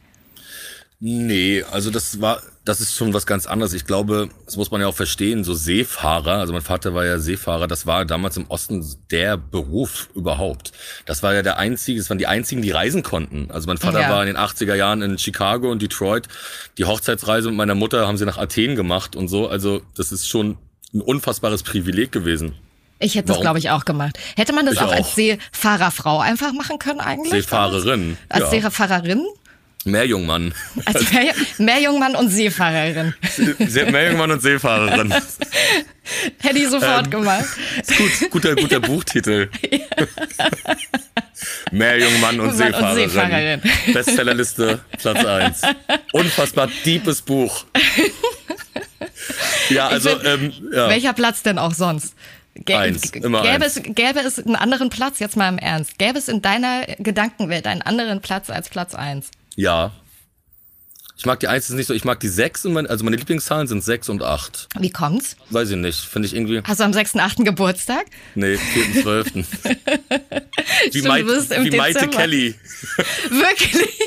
[1.00, 3.74] Nee, also das war, das ist schon was ganz anderes.
[3.74, 7.20] Ich glaube, das muss man ja auch verstehen, so Seefahrer, also mein Vater war ja
[7.20, 10.72] Seefahrer, das war damals im Osten der Beruf überhaupt.
[11.06, 13.52] Das war ja der einzige, das waren die einzigen, die reisen konnten.
[13.52, 14.10] Also mein Vater ja.
[14.10, 16.30] war in den 80er Jahren in Chicago und Detroit.
[16.78, 19.50] Die Hochzeitsreise mit meiner Mutter haben sie nach Athen gemacht und so.
[19.50, 20.58] Also das ist schon
[20.94, 22.56] ein unfassbares Privileg gewesen.
[23.00, 24.18] Ich hätte das, glaube ich, auch gemacht.
[24.38, 27.32] Hätte man das auch, auch, als Seefahrerfrau einfach machen können eigentlich?
[27.32, 28.18] Seefahrerin.
[28.30, 28.62] Als ja.
[28.62, 29.26] Seefahrerin?
[29.86, 30.54] Meerjungmann.
[30.86, 33.13] Also Meer, Meerjungmann und Seefahrerin.
[33.91, 35.12] Meerjungmann und Seefahrerin.
[36.41, 37.46] Hätte ich sofort ähm, gemacht.
[37.98, 39.50] Gut, guter, guter Buchtitel.
[41.72, 43.04] Meerjungmann und, Seefahrerin.
[43.04, 43.62] und Seefahrerin.
[43.94, 45.62] Bestsellerliste Platz 1.
[46.12, 47.65] Unfassbar deepes Buch.
[49.70, 50.10] Ja, also.
[50.10, 50.89] Find, ähm, ja.
[50.89, 52.15] Welcher Platz denn auch sonst?
[52.65, 53.78] Gä eins, immer gäbe, eins.
[53.78, 57.65] Es, gäbe es einen anderen Platz, jetzt mal im Ernst, gäbe es in deiner Gedankenwelt
[57.65, 59.32] einen anderen Platz als Platz 1?
[59.56, 59.92] Ja.
[61.22, 63.68] Ich mag die 1 nicht so, ich mag die 6, und mein, also meine Lieblingszahlen
[63.68, 64.70] sind 6 und 8.
[64.80, 65.38] Wie kommt's?
[65.52, 66.62] Weiß ich nicht, finde ich irgendwie.
[66.64, 67.44] Hast du am 6.8.
[67.44, 68.06] Geburtstag?
[68.34, 69.36] Nee, 4.12.
[69.36, 72.08] wie Stimmt, Maite, wie Maite.
[72.08, 72.56] Kelly.
[73.30, 74.00] Wirklich?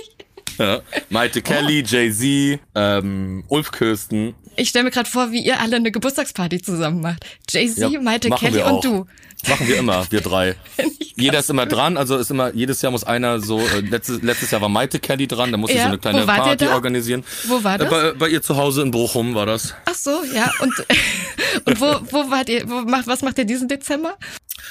[0.58, 0.82] Ja.
[1.08, 4.34] Maite Kelly, Jay-Z, ähm, Ulf Kirsten.
[4.56, 7.24] Ich stelle mir gerade vor, wie ihr alle eine Geburtstagsparty zusammen macht.
[7.50, 9.06] Jay-Z, Ja, Maite Kelly und du.
[9.48, 10.54] Machen wir immer, wir drei.
[11.16, 14.50] Jeder ist immer dran, also ist immer, jedes Jahr muss einer so, äh, letztes, letztes
[14.50, 17.24] Jahr war Maite Kelly dran, da musste Ja, so eine kleine Party organisieren.
[17.44, 17.86] Wo war das?
[17.86, 19.74] Äh, Bei, bei ihr zu Hause in Bochum war das.
[19.84, 20.50] Ach so, ja.
[20.60, 20.72] Und,
[21.66, 24.16] und wo, wo wart ihr, wo macht, was macht ihr diesen Dezember?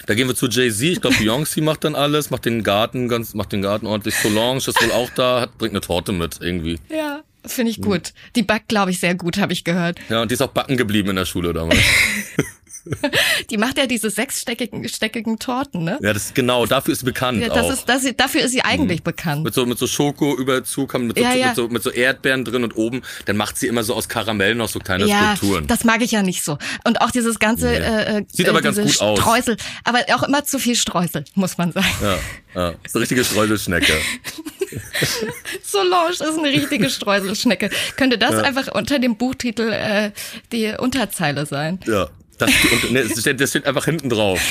[0.06, 3.34] Da gehen wir zu Jay-Z, ich glaube Beyoncé macht dann alles, macht den Garten ganz,
[3.36, 4.16] macht den Garten ordentlich.
[4.16, 6.80] Solange ist wohl auch da, hat, bringt eine Torte mit irgendwie.
[6.90, 7.84] Ja, finde ich Mhm.
[7.84, 8.14] gut.
[8.36, 10.00] Die backt, glaube ich, sehr gut, habe ich gehört.
[10.10, 11.80] Ja, und die ist auch backen geblieben in der Schule damals.
[13.50, 16.00] Die macht ja diese sechssteckigen steckigen Torten, ne?
[16.02, 17.72] ja, das ist genau, dafür ist sie bekannt Ja, das auch.
[17.74, 19.44] ist, das, dafür ist sie eigentlich bekannt.
[19.44, 21.48] mit so, mit so Schoko-Überzug, mit so, Ja, ja.
[21.48, 24.56] Mit, so, mit so Erdbeeren drin und oben, dann macht sie immer so aus Karamell
[24.56, 25.68] noch so kleine Ja, Skulpturen.
[25.68, 26.58] das mag ich ja nicht so.
[26.84, 27.78] Und auch dieses ganze Nee.
[27.78, 29.20] äh, äh, Sieht aber äh, ganz diese gut aus.
[29.20, 31.88] Streusel, aber auch immer zu viel Streusel, muss man sagen.
[32.02, 32.18] Ja,
[32.56, 32.74] ja.
[32.84, 33.94] Ist eine richtige Streuselschnecke.
[35.64, 37.70] Solange ist eine richtige Streuselschnecke.
[37.96, 38.42] Könnte das Ja.
[38.42, 40.12] einfach unter dem Buchtitel äh,
[40.52, 41.80] die Unterzeile sein?
[41.86, 42.10] Ja.
[42.38, 44.42] Das, und, ne, das, steht, einfach hinten drauf.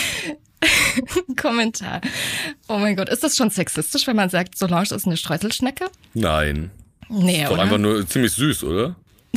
[1.36, 2.00] Kommentar.
[2.68, 5.86] Oh mein Gott, ist das schon sexistisch, wenn man sagt, Solange ist eine Streuselschnecke?
[6.14, 6.70] Nein.
[7.08, 7.62] Nee, Ist doch oder?
[7.62, 8.96] einfach nur ziemlich süß, oder?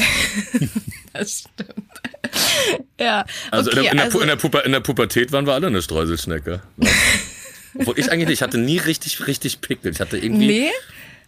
[1.13, 1.71] Das stimmt.
[2.99, 5.45] ja, Also, okay, in, der, in, der, also in, der Puber, in der Pubertät waren
[5.45, 6.62] wir alle eine Streuselschnecke.
[6.77, 6.89] Ja.
[7.79, 9.91] Obwohl ich eigentlich nicht, ich hatte nie richtig, richtig Pickel.
[9.91, 10.47] Ich hatte irgendwie.
[10.47, 10.71] Nee?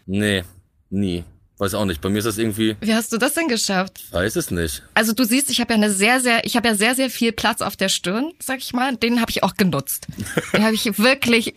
[0.05, 0.43] Nee,
[0.89, 1.23] nie.
[1.59, 2.01] Weiß auch nicht.
[2.01, 4.11] Bei mir ist das irgendwie, Wie hast du das denn geschafft?
[4.11, 4.83] weiß es nicht.
[4.93, 7.31] Also du siehst, ich habe ja eine sehr, sehr, ich habe ja sehr, sehr viel
[7.31, 8.95] Platz auf der Stirn, sag ich mal.
[8.95, 10.05] Den habe ich auch genutzt.
[10.53, 11.53] Den habe ich wirklich,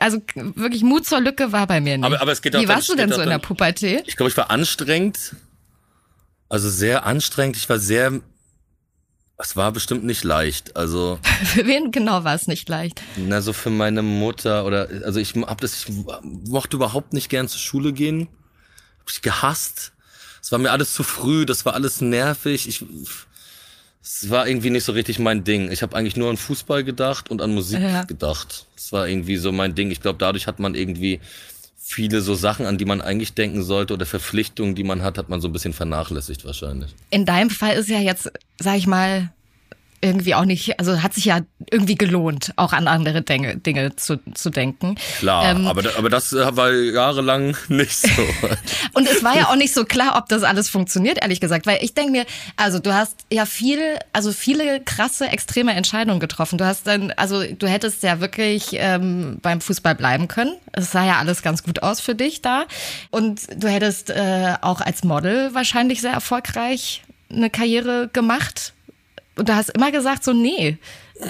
[0.00, 2.04] also wirklich Mut zur Lücke war bei mir nicht.
[2.06, 3.48] Aber- aber es geht auch Wie dann- warst du steht denn so in der dann-
[3.48, 4.04] Pubertät?
[4.06, 5.34] Ich glaube, ich war anstrengend.
[6.48, 7.56] Also sehr anstrengend.
[7.56, 8.20] Ich war sehr.
[9.38, 10.76] Es war bestimmt nicht leicht.
[10.76, 13.02] Also, Für wen genau war es nicht leicht?
[13.16, 14.88] na, so für meine Mutter oder.
[15.04, 15.74] Also, ich hab das.
[15.74, 15.86] Ich
[16.22, 18.28] mochte überhaupt nicht gern zur Schule gehen.
[19.10, 19.92] Ich gehasst.
[20.42, 21.46] Es war mir alles zu früh.
[21.46, 22.68] Das war alles nervig.
[22.68, 22.84] Ich.
[24.02, 25.72] Es war irgendwie nicht so richtig mein Ding.
[25.72, 28.04] Ich habe eigentlich nur an Fußball gedacht und an Musik Ja.
[28.04, 28.66] gedacht.
[28.76, 29.90] Das war irgendwie so mein Ding.
[29.90, 31.20] Ich glaube, dadurch hat man irgendwie
[31.76, 35.28] viele so Sachen, an die man eigentlich denken sollte oder Verpflichtungen, die man hat, hat
[35.28, 36.94] man so ein bisschen vernachlässigt wahrscheinlich.
[37.10, 39.32] In deinem Fall ist ja jetzt, sag ich mal,
[40.00, 44.18] irgendwie auch nicht, also hat sich ja irgendwie gelohnt, auch an andere Dinge, Dinge zu,
[44.34, 44.96] zu denken.
[45.18, 48.08] Klar, Ähm, aber, da- aber das äh, war jahrelang nicht so.
[48.94, 51.66] Und es war ja auch nicht so klar, ob das alles funktioniert, ehrlich gesagt.
[51.66, 56.58] Weil ich denke mir, also du hast ja viel, also viele krasse, extreme Entscheidungen getroffen.
[56.58, 60.54] Du hast dann, also du hättest ja wirklich ähm, beim Fußball bleiben können.
[60.72, 62.66] Es sah ja alles ganz gut aus für dich da.
[63.10, 68.72] Und du hättest äh, auch als Model wahrscheinlich sehr erfolgreich eine Karriere gemacht.
[69.36, 70.78] Und du hast immer gesagt, so, nee.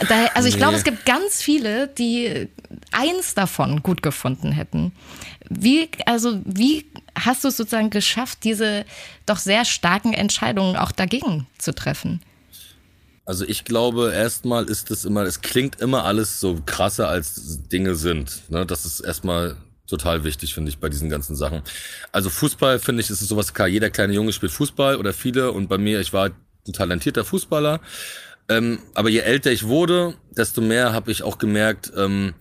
[0.08, 0.60] Da, also ich Nee.
[0.60, 2.48] glaube, es gibt ganz viele, die
[2.92, 4.92] eins davon gut gefunden hätten.
[5.48, 6.86] Wie, also, wie
[7.18, 8.84] hast du es sozusagen geschafft, diese
[9.26, 12.20] doch sehr starken Entscheidungen auch dagegen zu treffen?
[13.24, 17.96] Also ich glaube, erstmal ist es immer, es klingt immer alles so krasser, als Dinge
[17.96, 18.42] sind.
[18.50, 18.64] Ne?
[18.66, 19.56] Das ist erstmal
[19.88, 21.62] total wichtig, finde ich, bei diesen ganzen Sachen.
[22.12, 23.66] Also Fußball, finde ich, ist es sowas klar.
[23.66, 25.50] Jeder kleine Junge spielt Fußball oder viele.
[25.50, 26.30] Und bei mir, ich war
[26.68, 27.80] ein talentierter Fußballer.
[28.48, 32.34] Ähm, aber je älter ich wurde, desto mehr habe ich auch gemerkt, ähm,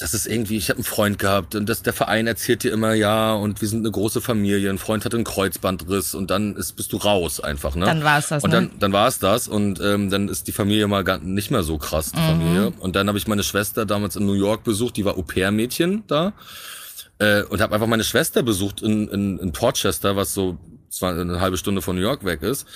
[0.00, 2.94] das ist irgendwie, ich habe einen Freund gehabt und das, der Verein erzählt dir immer,
[2.94, 6.74] ja, und wir sind eine große Familie, ein Freund hatte einen Kreuzbandriss und dann ist,
[6.76, 7.84] bist du raus einfach, ne?
[7.84, 8.56] Dann war's das, Und ne?
[8.56, 11.64] dann, dann war es das und ähm, dann ist die Familie mal gar nicht mehr
[11.64, 12.26] so krass, die Mhm.
[12.26, 12.72] Familie.
[12.78, 16.32] Und dann habe ich meine Schwester damals in New York besucht, die war Au-pair-Mädchen da
[17.18, 20.58] äh, und habe einfach meine Schwester besucht in, in, in Portchester, was so
[20.90, 22.66] zwar eine halbe Stunde von New York weg ist.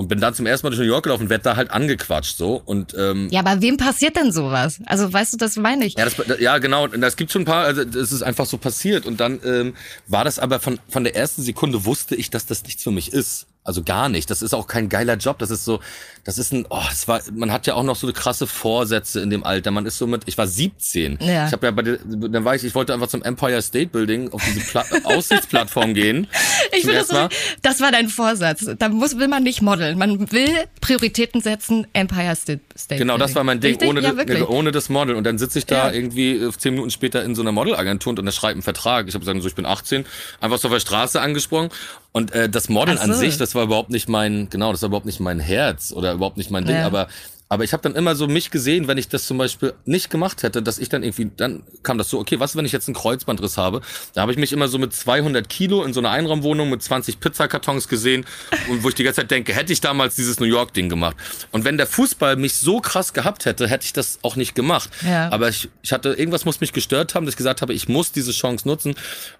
[0.00, 2.38] Und bin dann zum ersten Mal durch New York gelaufen und werd da halt angequatscht
[2.38, 2.62] so.
[2.64, 4.80] Und ähm, Ja, aber wem passiert denn sowas?
[4.86, 5.98] Also, weißt du, das meine ich.
[5.98, 6.84] ja, das, ja, genau.
[6.84, 9.04] Und das gibt schon ein paar, also es ist einfach so passiert.
[9.04, 9.74] Und dann ähm,
[10.06, 13.12] war das aber von, von der ersten Sekunde wusste ich, dass das nichts für mich
[13.12, 13.46] ist.
[13.62, 14.30] Also gar nicht.
[14.30, 15.38] Das ist auch kein geiler Job.
[15.38, 15.80] Das ist so,
[16.24, 19.30] das ist ein, oh, das war, man hat ja auch noch so krasse Vorsätze in
[19.30, 19.70] dem Alter.
[19.70, 21.18] Man ist so mit, ich war 17.
[21.20, 21.46] Ja.
[21.46, 24.30] Ich habe ja bei der, dann war ich, ich wollte einfach zum Empire State Building
[24.32, 26.26] auf diese Pla Aussichtsplattform gehen.
[26.72, 27.28] Ich finde, das, so-
[27.62, 28.66] das war dein Vorsatz.
[28.78, 29.98] Da muss, will man nicht modeln.
[29.98, 30.48] Man will
[30.80, 32.60] Prioritäten setzen, Empire State.
[32.78, 33.36] State Genau, das Building.
[33.36, 33.88] war mein Ding, Richtig?
[33.88, 35.14] ohne, ja, das, ohne das Model.
[35.16, 35.92] Und dann sitze ich da Ja.
[35.92, 39.08] irgendwie äh, zehn Minuten später in so einer Modelagentur und unterschreibe einen Vertrag.
[39.08, 40.04] Ich habe gesagt, so, ich bin 18,
[40.40, 41.70] einfach so auf der Straße angesprochen.
[42.12, 43.20] Und äh, das Modeln Ach an so.
[43.20, 46.36] sich, das war überhaupt nicht mein, genau, das war überhaupt nicht mein Herz oder überhaupt
[46.36, 46.76] nicht mein Ding.
[46.76, 46.86] Ja.
[46.86, 47.08] Aber
[47.52, 50.44] Aber ich habe dann immer so mich gesehen, wenn ich das zum Beispiel nicht gemacht
[50.44, 52.94] hätte, dass ich dann irgendwie, dann kam das so, okay, was, wenn ich jetzt einen
[52.94, 53.80] Kreuzbandriss habe?
[54.14, 57.18] Da habe ich mich immer so mit 200 Kilo in so einer Einraumwohnung mit 20
[57.18, 58.24] Pizzakartons gesehen
[58.68, 61.16] und wo ich die ganze Zeit denke, hätte ich damals dieses New York-Ding gemacht.
[61.50, 64.88] Und wenn der Fußball mich so krass gehabt hätte, hätte ich das auch nicht gemacht.
[65.04, 65.32] Ja.
[65.32, 68.12] Aber ich, ich hatte, irgendwas muss mich gestört haben, dass ich gesagt habe, ich muss
[68.12, 68.94] diese Chance nutzen.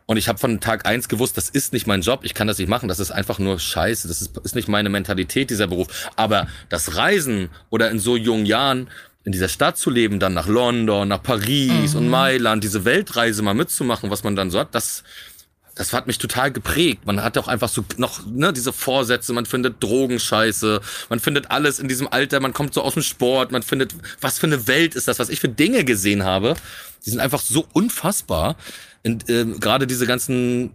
[0.06, 2.58] Und ich habe von Tag eins gewusst, das ist nicht mein Job, ich kann das
[2.58, 6.10] nicht machen, das ist einfach nur scheiße, das ist, ist nicht meine Mentalität, dieser Beruf.
[6.16, 8.88] Aber das Reisen oder in so jungen Jahren
[9.24, 11.98] in dieser Stadt zu leben, dann nach London, nach Paris Mhm.
[11.98, 15.04] und Mailand, diese Weltreise mal mitzumachen, was man dann so hat, das,
[15.74, 17.06] das hat mich total geprägt.
[17.06, 20.80] Man hat auch einfach so noch ne, diese Vorsätze, man findet Drogenscheiße,
[21.10, 24.38] man findet alles in diesem Alter, man kommt so aus dem Sport, man findet, was
[24.38, 26.54] für eine Welt ist das, was ich für Dinge gesehen habe.
[27.04, 28.56] Die sind einfach so unfassbar.
[29.04, 30.70] Und, ähm, Gerade diese ganzen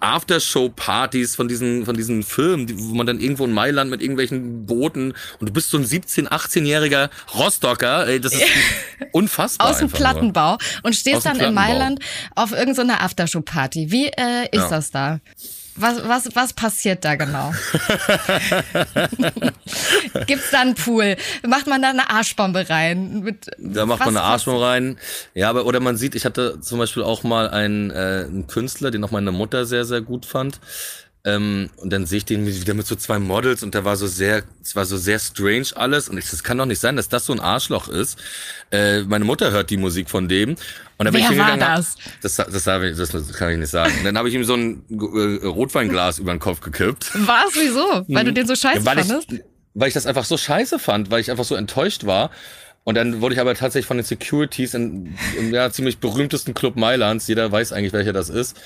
[0.00, 5.14] Aftershow-Partys von diesen, von diesen Filmen, wo man dann irgendwo in Mailand mit irgendwelchen Booten
[5.40, 8.42] und du bist so ein 17-, 18-jähriger Rostocker, ey, das ist
[9.12, 9.68] unfassbar.
[9.70, 10.08] Aus dem einfach nur.
[10.10, 11.60] Plattenbau und stehst dann in Plattenbau.
[11.62, 12.00] Mailand
[12.34, 13.90] auf irgendeiner Aftershow-Party.
[13.90, 14.68] Wie äh, ist Ja.
[14.70, 15.20] das da?
[15.80, 17.52] Was, was, was passiert da genau?
[20.26, 21.16] Gibt's da einen Pool?
[21.46, 23.20] Macht man da eine Arschbombe rein?
[23.22, 24.98] Mit, Da macht was- man eine Arschbombe rein.
[25.34, 28.90] Ja, aber oder man sieht, ich hatte zum Beispiel auch mal einen, äh, einen Künstler,
[28.90, 30.60] den auch meine Mutter sehr, sehr gut fand.
[31.24, 34.06] Ähm, und dann sehe ich den wieder mit so zwei Models und der war so
[34.06, 36.08] sehr, es war so sehr strange alles.
[36.08, 38.18] Und ich, das kann doch nicht sein, dass das so ein Arschloch ist.
[38.70, 40.50] Äh, meine Mutter hört die Musik von dem.
[40.50, 41.96] Und dann bin Wer ich war das?
[42.22, 43.92] Das, das, ich, das kann ich nicht sagen.
[43.98, 47.10] Und dann habe ich ihm so ein äh, Rotweinglas über den Kopf gekippt.
[47.14, 47.54] Was?
[47.54, 48.04] Wieso?
[48.08, 49.32] Weil du den so scheiße Ja, weil fandest?
[49.32, 49.40] Ich,
[49.74, 52.30] weil ich das einfach so scheiße fand, weil ich einfach so enttäuscht war.
[52.84, 56.76] Und dann wurde ich aber tatsächlich von den Securities in, im ja, ziemlich berühmtesten Club
[56.76, 58.58] Mailands, jeder weiß eigentlich, welcher das ist,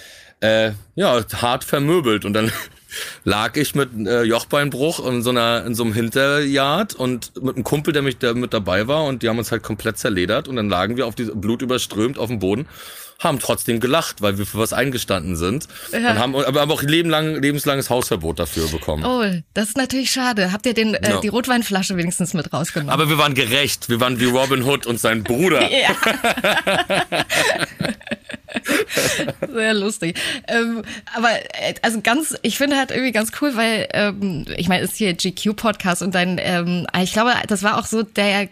[0.42, 2.24] äh, ja, hart vermöbelt.
[2.24, 2.52] Und dann
[3.24, 7.64] lag ich mit äh, Jochbeinbruch in so einer in so einem Hinterjard und mit einem
[7.64, 10.56] Kumpel, der mich der mit dabei war und die haben uns halt komplett zerledert und
[10.56, 12.66] dann lagen wir auf die Blut überströmt auf dem Boden
[13.18, 16.10] haben trotzdem gelacht, weil wir für was eingestanden sind Ja.
[16.10, 19.04] und haben aber auch lebenlang lebenslanges Hausverbot dafür bekommen.
[19.04, 19.22] Oh,
[19.54, 20.50] das ist natürlich schade.
[20.50, 21.20] Habt ihr den, äh, Ja.
[21.20, 22.92] die Rotweinflasche wenigstens mit rausgenommen?
[22.92, 23.88] Aber wir waren gerecht.
[23.88, 25.62] Wir waren wie Robin Hood und sein Bruder.
[25.70, 25.94] Ja.
[29.52, 30.18] Sehr lustig.
[30.48, 30.82] Ähm,
[31.14, 34.92] aber äh, also ganz, ich finde halt irgendwie ganz cool, weil ähm, ich meine, es
[34.92, 38.48] ist hier GQ-Podcast und dann, ähm, ich glaube, das war auch so der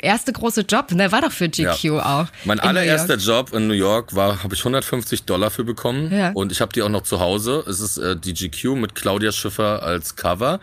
[0.00, 1.12] erste große Job, ne?
[1.12, 2.20] War doch für GQ Ja.
[2.22, 2.26] auch.
[2.44, 3.16] Mein allererster.
[3.16, 6.30] Job in New York war, habe ich 150 Dollar für bekommen Ja.
[6.32, 7.64] und ich habe die auch noch zu Hause.
[7.68, 10.60] Es ist äh, die GQ mit Claudia Schiffer als Cover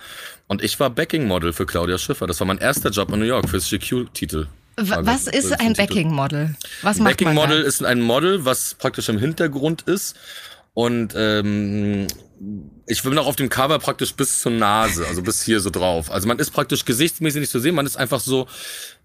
[0.47, 2.27] und ich war Backing-Model für Claudia Schiffer.
[2.27, 4.47] Das war mein erster Job in New York fürs GQ-Titel.
[4.75, 6.55] Wa- Was ist ein Backing-Model?
[6.81, 10.15] Was Ein macht man Backing-Model ist ein Model, was praktisch im Hintergrund ist
[10.73, 12.07] und ähm,
[12.87, 16.11] ich bin auch auf dem Cover praktisch bis zur Nase, also bis hier so drauf.
[16.11, 18.47] Also man ist praktisch gesichtsmäßig nicht zu sehen, man ist einfach so,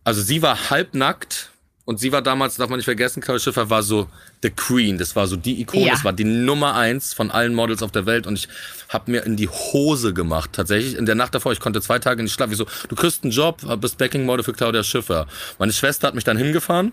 [0.05, 1.51] also sie war halbnackt
[1.89, 4.09] und sie war damals, darf man nicht vergessen, Claudia Schiffer war so
[4.43, 5.93] the Queen, das war so die Ikone, Ja.
[5.93, 8.47] das war die Nummer eins von allen Models auf der Welt und ich
[8.91, 10.97] habe mir in die Hose gemacht, tatsächlich.
[10.97, 12.53] In der Nacht davor, ich konnte zwei Tage nicht schlafen.
[12.53, 15.27] Ich so, du kriegst einen Job, bist Backing-Model für Claudia Schiffer.
[15.59, 16.93] Meine Schwester hat mich dann hingefahren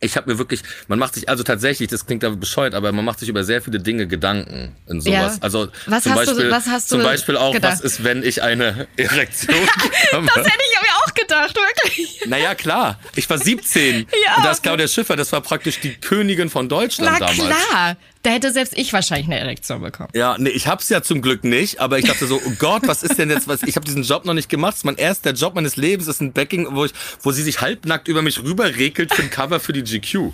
[0.00, 3.04] ich habe mir wirklich, man macht sich also tatsächlich, das klingt aber bescheuert, aber man
[3.04, 5.36] macht sich über sehr viele Dinge Gedanken in sowas.
[5.36, 5.42] Ja.
[5.42, 7.72] Also Was zum hast du- Beispiel, was zum Beispiel auch, gedacht?
[7.72, 9.56] was ist, wenn ich eine Erektion
[10.12, 10.28] bekomme?
[10.36, 12.20] Das hätte ich mir auch gedacht, wirklich.
[12.26, 12.98] Naja, klar.
[13.16, 14.36] Ich war 17 Ja.
[14.36, 17.56] und da ist Claudia Schiffer, das war praktisch die Königin von Deutschland Na damals.
[17.64, 20.10] klar, da hätte selbst ich wahrscheinlich eine Erektion bekommen.
[20.14, 23.02] Ja, nee, ich hab's ja zum Glück nicht, aber ich dachte so, oh Gott, was
[23.02, 25.32] ist denn jetzt, was, ich habe diesen Job noch nicht gemacht, das ist mein erster
[25.32, 28.42] Job meines Lebens, das ist ein Backing, wo ich, wo sie sich halbnackt über mich
[28.42, 30.32] rüberrekelt für ein Cover für die GQ.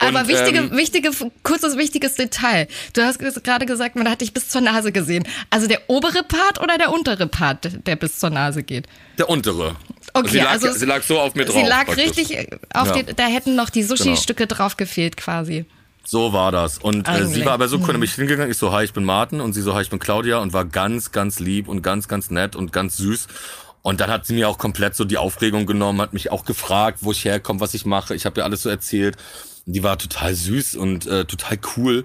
[0.00, 1.10] Aber Und, wichtige, ähm, wichtige,
[1.42, 2.66] kurzes, wichtiges Detail.
[2.94, 5.24] Du hast gerade gesagt, man hat dich bis zur Nase gesehen.
[5.50, 8.86] Also der obere Part oder der untere Part, der bis zur Nase geht?
[9.18, 9.76] Der untere.
[10.14, 11.54] Okay, sie, lag, also sie lag so auf mir drauf.
[11.56, 12.04] Sie lag praktisch.
[12.18, 13.02] richtig auf Ja.
[13.02, 15.66] die, da hätten noch die Sushi-Stücke drauf gefehlt quasi.
[16.04, 16.78] So war das.
[16.78, 17.92] Und äh, sie war aber so cool, Hm.
[17.92, 18.50] nämlich hingegangen.
[18.50, 19.40] Ich so, hi, ich bin Martin.
[19.40, 20.38] Und sie so, hi, ich bin Claudia.
[20.38, 23.28] Und war ganz, ganz lieb und ganz, ganz nett und ganz süß.
[23.82, 26.98] Und dann hat sie mir auch komplett so die Aufregung genommen, hat mich auch gefragt,
[27.02, 28.14] wo ich herkomme, was ich mache.
[28.14, 29.16] Ich habe ihr alles so erzählt.
[29.66, 32.04] Die war total süß und äh, total cool.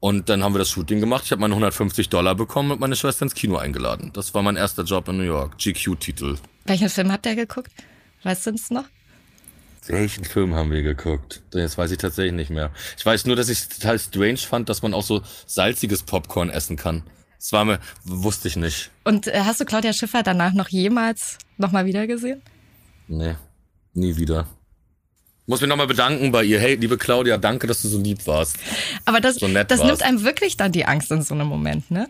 [0.00, 1.22] Und dann haben wir das Shooting gemacht.
[1.24, 4.10] Ich habe meine 150 Dollar bekommen und meine Schwester ins Kino eingeladen.
[4.12, 5.56] Das war mein erster Job in New York.
[5.58, 6.36] GQ-Titel.
[6.66, 7.70] Welchen Film habt ihr geguckt?
[8.22, 8.84] Weißt du es noch?
[9.86, 11.42] Welchen Film haben wir geguckt?
[11.54, 12.70] Jetzt weiß ich tatsächlich nicht mehr.
[12.98, 16.50] Ich weiß nur, dass ich es total strange fand, dass man auch so salziges Popcorn
[16.50, 17.04] essen kann.
[17.38, 18.90] Das war mir, wusste ich nicht.
[19.04, 22.42] Und äh, hast du Claudia Schiffer danach noch jemals nochmal wieder gesehen?
[23.06, 23.36] Nee,
[23.94, 24.48] nie wieder.
[25.46, 26.58] Muss mich nochmal bedanken bei ihr.
[26.58, 28.56] Hey, liebe Claudia, danke, dass du so lieb warst.
[29.04, 29.86] Aber das, So das war's.
[29.86, 32.08] nimmt einem wirklich dann die Angst in so einem Moment, ne?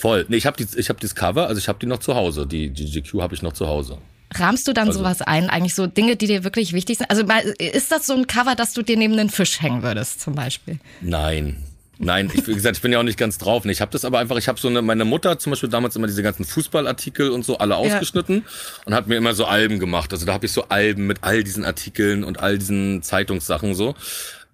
[0.00, 0.24] Voll.
[0.28, 2.46] Nee, ich habe die, ich hab dieses Cover, also ich habe die noch zu Hause.
[2.46, 3.98] Die, die GQ habe ich noch zu Hause.
[4.34, 5.50] Rahmst du dann Also- sowas ein?
[5.50, 7.10] Eigentlich so Dinge, die dir wirklich wichtig sind?
[7.10, 7.24] Also
[7.58, 10.78] ist das so ein Cover, dass du dir neben einen Fisch hängen würdest, zum Beispiel?
[11.02, 11.62] Nein.
[12.02, 13.66] Nein, ich, wie gesagt, ich bin ja auch nicht ganz drauf.
[13.66, 16.06] Ich habe das aber einfach, ich habe so eine, meine Mutter zum Beispiel damals immer
[16.06, 18.46] diese ganzen Fußballartikel und so alle ausgeschnitten
[18.86, 20.10] und hat mir immer so Alben gemacht.
[20.14, 23.94] Also da habe ich so Alben mit all diesen Artikeln und all diesen Zeitungssachen so.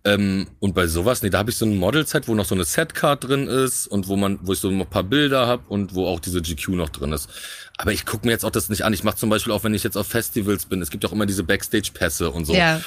[0.07, 2.63] Ähm, und bei sowas, nee, da habe ich so eine Modelzeit, wo noch so eine
[2.63, 6.07] Setcard drin ist und wo man, wo ich so ein paar Bilder habe und wo
[6.07, 7.29] auch diese GQ noch drin ist.
[7.77, 8.93] Aber ich gucke mir jetzt auch das nicht an.
[8.93, 11.27] Ich mache zum Beispiel auch, wenn ich jetzt auf Festivals bin, es gibt auch immer
[11.27, 12.55] diese Backstage-Pässe und so.
[12.55, 12.81] Ja.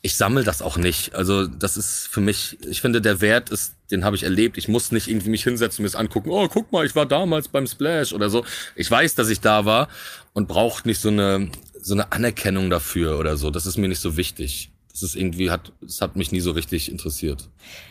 [0.00, 1.14] Ich sammle das auch nicht.
[1.14, 4.56] Also das ist für mich, ich finde, der Wert ist, den habe ich erlebt.
[4.56, 6.30] Ich muss nicht irgendwie mich hinsetzen und mir das angucken.
[6.30, 8.46] Oh, guck mal, ich war damals beim Splash oder so.
[8.76, 9.88] Ich weiß, dass ich da war
[10.32, 11.50] und braucht nicht so eine
[11.82, 13.50] so eine Anerkennung dafür oder so.
[13.50, 14.71] Das ist mir nicht so wichtig.
[14.92, 17.48] Das ist irgendwie hat, das hat mich nie so richtig interessiert.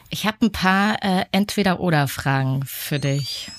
[0.10, 3.49] Ich habe ein paar äh, Entweder-Oder-Fragen für dich.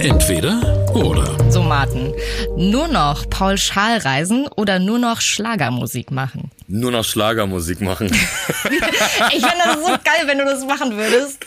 [0.00, 1.50] Entweder oder.
[1.50, 2.12] So, Martin.
[2.56, 6.50] Nur noch Paul Schaal reisen oder nur noch Schlagermusik machen?
[6.68, 8.10] Nur noch Schlagermusik machen.
[9.32, 11.38] Ich finde das so geil, wenn du das machen würdest.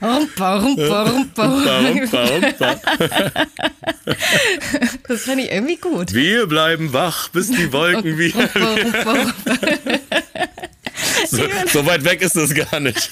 [0.00, 1.44] Rumpa, rumpa, rumpa.
[1.44, 2.76] Rumpa, rumpa,
[5.08, 6.14] Das finde ich irgendwie gut.
[6.14, 8.48] Wir bleiben wach, bis die Wolken wieder.
[8.54, 10.08] Rumpa, rumpa, rumpa.
[11.30, 11.42] So,
[11.72, 13.10] so weit weg ist es gar nicht.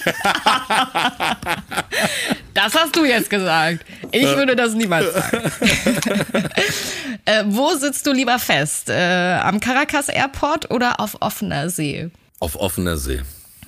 [2.53, 3.85] Das hast du jetzt gesagt.
[4.11, 5.51] Ich würde das niemals sagen.
[7.25, 8.89] äh, wo sitzt du lieber fest?
[8.89, 12.09] Äh, am Caracas Airport oder auf offener See?
[12.39, 13.21] Auf offener See.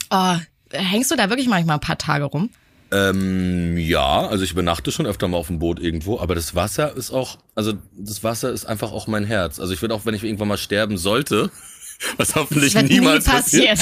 [0.09, 0.35] Oh,
[0.71, 2.49] hängst du da wirklich manchmal ein paar Tage rum?
[2.91, 6.95] Ähm, ja, also ich übernachte schon öfter mal auf dem Boot irgendwo, aber das Wasser
[6.95, 9.59] ist auch, also das Wasser ist einfach auch mein Herz.
[9.59, 11.51] Also ich würde auch, wenn ich irgendwann mal sterben sollte,
[12.17, 13.79] was hoffentlich niemals nie passiert.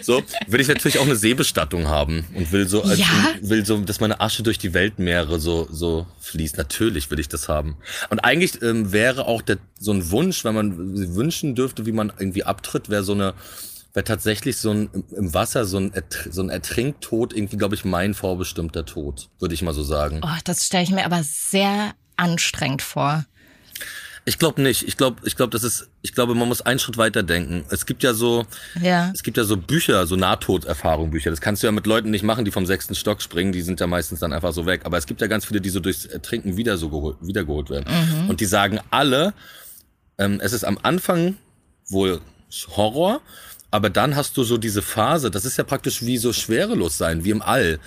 [0.00, 3.06] so, will ich natürlich auch eine Seebestattung haben und will so, als, Ja?
[3.40, 6.56] will so, dass meine Asche durch die Weltmeere so, so fließt.
[6.56, 7.76] Natürlich will ich das haben.
[8.10, 12.12] Und eigentlich ähm, wäre auch der, so ein Wunsch, wenn man wünschen dürfte, wie man
[12.18, 13.34] irgendwie abtritt, wäre so eine,
[13.94, 15.92] wäre tatsächlich so ein, im- Wasser so ein,
[16.30, 20.20] so ein Ertrinktod irgendwie, glaube ich, mein vorbestimmter Tod, würde ich mal so sagen.
[20.22, 23.24] Oh, das stelle ich mir aber sehr anstrengend vor.
[24.24, 24.82] Ich glaube nicht.
[24.86, 27.64] Ich glaube, ich glaube, das ist, ich glaube, man muss einen Schritt weiter denken.
[27.70, 28.44] Es gibt ja so,
[28.78, 29.10] Ja.
[29.14, 31.30] es gibt ja so Bücher, so Nahtoderfahrung-Bücher.
[31.30, 33.52] Das kannst du ja mit Leuten nicht machen, die vom sechsten Stock springen.
[33.52, 34.82] Die sind ja meistens dann einfach so weg.
[34.84, 37.86] Aber es gibt ja ganz viele, die so durchs Ertrinken wieder so geholt, wiedergeholt werden.
[37.88, 38.28] Mhm.
[38.28, 39.32] Und die sagen alle,
[40.18, 41.38] ähm, es ist am Anfang
[41.88, 42.20] wohl
[42.76, 43.22] Horror,
[43.70, 47.24] aber dann hast du so diese Phase, das ist ja praktisch wie so schwerelos sein,
[47.24, 47.78] wie im All.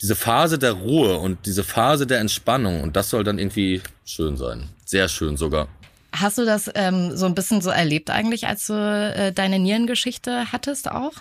[0.00, 2.82] Diese Phase der Ruhe und diese Phase der Entspannung.
[2.82, 4.68] Und das soll dann irgendwie schön sein.
[4.84, 5.68] Sehr schön sogar.
[6.12, 10.52] Hast du das ähm, so ein bisschen so erlebt eigentlich, als du äh, deine Nierengeschichte
[10.52, 11.12] hattest auch?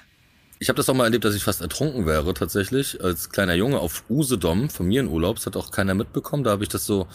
[0.59, 3.79] Ich habe das auch mal erlebt, dass ich fast ertrunken wäre, tatsächlich, als kleiner Junge
[3.79, 5.37] auf Usedom, Familienurlaub.
[5.37, 6.43] Das hat auch keiner mitbekommen.
[6.43, 7.07] Da habe ich das so,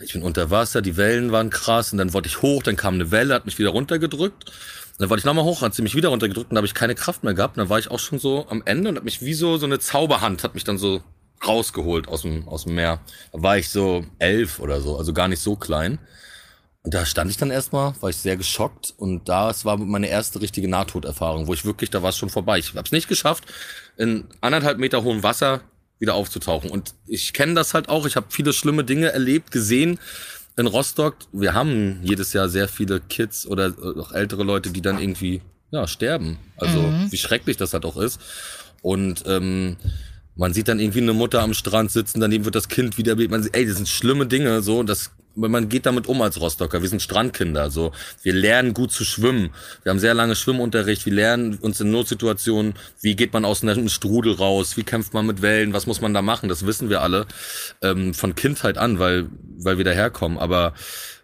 [0.00, 2.94] ich bin unter Wasser, die Wellen waren krass und dann wollte ich hoch, dann kam
[2.94, 4.52] eine Welle, hat mich wieder runtergedrückt.
[4.98, 6.96] Dann wollte ich nochmal hoch, hat sie mich wieder runtergedrückt und da habe ich keine
[6.96, 7.56] Kraft mehr gehabt.
[7.56, 9.66] Und dann war ich auch schon so am Ende und hat mich wie so, so
[9.66, 11.02] eine Zauberhand hat mich dann so
[11.46, 13.00] rausgeholt aus dem, aus dem Meer.
[13.32, 16.00] Da war ich so elf oder so, also gar nicht so klein.
[16.82, 20.40] Und da stand ich dann erstmal, war ich sehr geschockt und das war meine erste
[20.40, 22.58] richtige Nahtoderfahrung, wo ich wirklich, da war es schon vorbei.
[22.58, 23.44] Ich habe es nicht geschafft,
[23.96, 25.60] in anderthalb Meter hohem Wasser
[25.98, 26.70] wieder aufzutauchen.
[26.70, 28.06] Und ich kenne das halt auch.
[28.06, 29.98] Ich habe viele schlimme Dinge erlebt, gesehen
[30.58, 31.16] in Rostock.
[31.32, 35.40] Wir haben jedes Jahr sehr viele Kids oder auch ältere Leute, die dann irgendwie
[35.70, 36.38] ja sterben.
[36.56, 37.10] Also Mhm.
[37.12, 38.20] wie schrecklich das halt auch ist.
[38.82, 39.76] Und ähm,
[40.36, 43.42] man sieht dann irgendwie eine Mutter am Strand sitzen, daneben wird das Kind wieder, man
[43.42, 46.82] sieht, ey, das sind schlimme Dinge, so, das, man geht damit um als Rostocker.
[46.82, 47.92] Wir sind Strandkinder, so.
[48.22, 49.50] Wir lernen gut zu schwimmen.
[49.82, 51.06] Wir haben sehr lange Schwimmunterricht.
[51.06, 54.76] Wir lernen uns in Notsituationen, wie geht man aus einem Strudel raus?
[54.76, 55.72] Wie kämpft man mit Wellen?
[55.72, 56.48] Was muss man da machen?
[56.48, 57.26] Das wissen wir alle,
[57.82, 59.28] ähm, von Kindheit an, weil,
[59.58, 60.38] weil wir daherkommen.
[60.38, 60.74] Aber,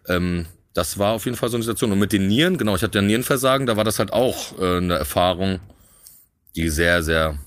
[0.08, 1.92] ähm, das war auf jeden Fall so eine Situation.
[1.92, 4.78] Und mit den Nieren, genau, ich hatte ja Nierenversagen, da war das halt auch äh,
[4.78, 5.60] eine Erfahrung,
[6.56, 7.38] die sehr, sehr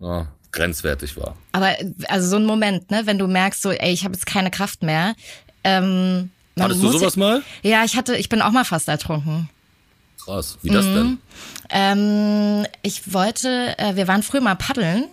[0.00, 1.36] ja, grenzwertig war.
[1.52, 1.74] Aber
[2.08, 4.82] also so ein Moment, ne, wenn du merkst, so, ey, ich habe jetzt keine Kraft
[4.82, 5.14] mehr.
[5.64, 7.42] Ähm, Hattest du sowas ja, mal?
[7.62, 9.48] Ja, ich hatte, ich bin auch mal fast ertrunken.
[10.24, 10.58] Krass.
[10.62, 10.94] Wie das Mhm.
[10.94, 11.18] denn?
[11.70, 15.04] Ähm, ich wollte, äh, wir waren früher mal paddeln,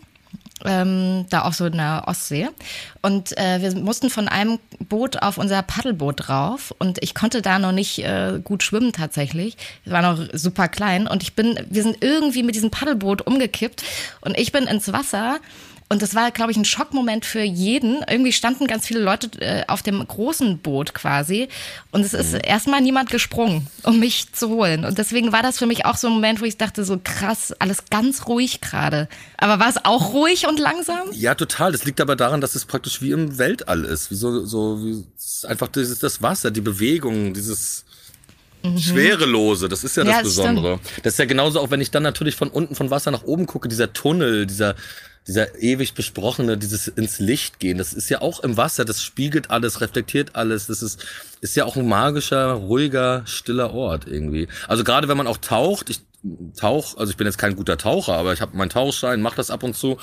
[0.63, 2.47] ähm, da auch so in der Ostsee.
[3.01, 6.73] Und äh, wir mussten von einem Boot auf unser Paddelboot drauf.
[6.77, 9.57] Und ich konnte da noch nicht äh, gut schwimmen tatsächlich.
[9.83, 11.07] Wir waren noch super klein.
[11.07, 13.83] Und ich bin, wir sind irgendwie mit diesem Paddelboot umgekippt.
[14.21, 15.39] Und ich bin ins Wasser.
[15.91, 18.01] Und das war, glaube ich, ein Schockmoment für jeden.
[18.09, 21.49] Irgendwie standen ganz viele Leute äh, auf dem großen Boot quasi.
[21.91, 24.85] Und es ist erstmal niemand gesprungen, um mich zu holen.
[24.85, 27.53] Und deswegen war das für mich auch so ein Moment, wo ich dachte, so krass,
[27.59, 29.09] alles ganz ruhig gerade.
[29.35, 31.11] Aber war es auch ruhig und langsam?
[31.11, 31.73] Ja, total.
[31.73, 34.11] Das liegt aber daran, dass es praktisch wie im Weltall ist.
[34.11, 35.03] Wie so, so wie
[35.45, 37.83] einfach dieses, das Wasser, die Bewegung, dieses
[38.80, 40.80] Schwerelose, das ist ja das Ja, das Besondere.
[41.03, 43.45] Das ist ja genauso auch, wenn ich dann natürlich von unten von Wasser nach oben
[43.45, 44.76] gucke, dieser Tunnel, dieser,
[45.28, 49.49] dieser ewig besprochene, dieses ins Licht gehen, das ist ja auch im Wasser, das spiegelt
[49.49, 51.05] alles, reflektiert alles, das ist,
[51.41, 54.47] ist ja auch ein magischer, ruhiger, stiller Ort irgendwie.
[54.68, 56.01] Also gerade wenn man auch taucht, ich
[56.57, 59.49] tauch, also ich bin jetzt kein guter Taucher, aber ich habe meinen Tauchschein, mach das
[59.49, 59.97] ab und zu.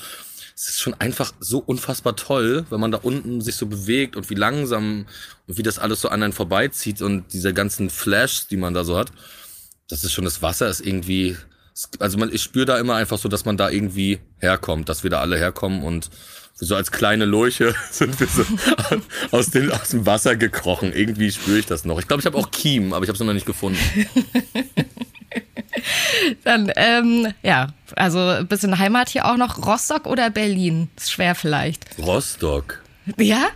[0.60, 4.28] Es ist schon einfach so unfassbar toll, wenn man da unten sich so bewegt und
[4.28, 5.06] wie langsam
[5.46, 8.82] und wie das alles so an einen vorbeizieht und diese ganzen Flashs, die man da
[8.82, 9.12] so hat.
[9.88, 11.36] Das ist schon, das Wasser ist irgendwie,
[12.00, 15.10] also man, ich spüre da immer einfach so, dass man da irgendwie herkommt, dass wir
[15.10, 16.10] da alle herkommen und
[16.54, 18.44] so als kleine Lurche sind wir so
[19.30, 20.92] aus, den, aus dem Wasser gekrochen.
[20.92, 22.00] Irgendwie spüre ich das noch.
[22.00, 23.78] Ich glaube, ich habe auch Kiem, aber ich habe es noch nicht gefunden.
[26.44, 29.66] Dann, ähm, ja, also ein bisschen Heimat hier auch noch.
[29.66, 30.88] Rostock oder Berlin?
[30.96, 31.86] Ist schwer vielleicht.
[31.98, 32.82] Rostock.
[33.18, 33.48] Ja?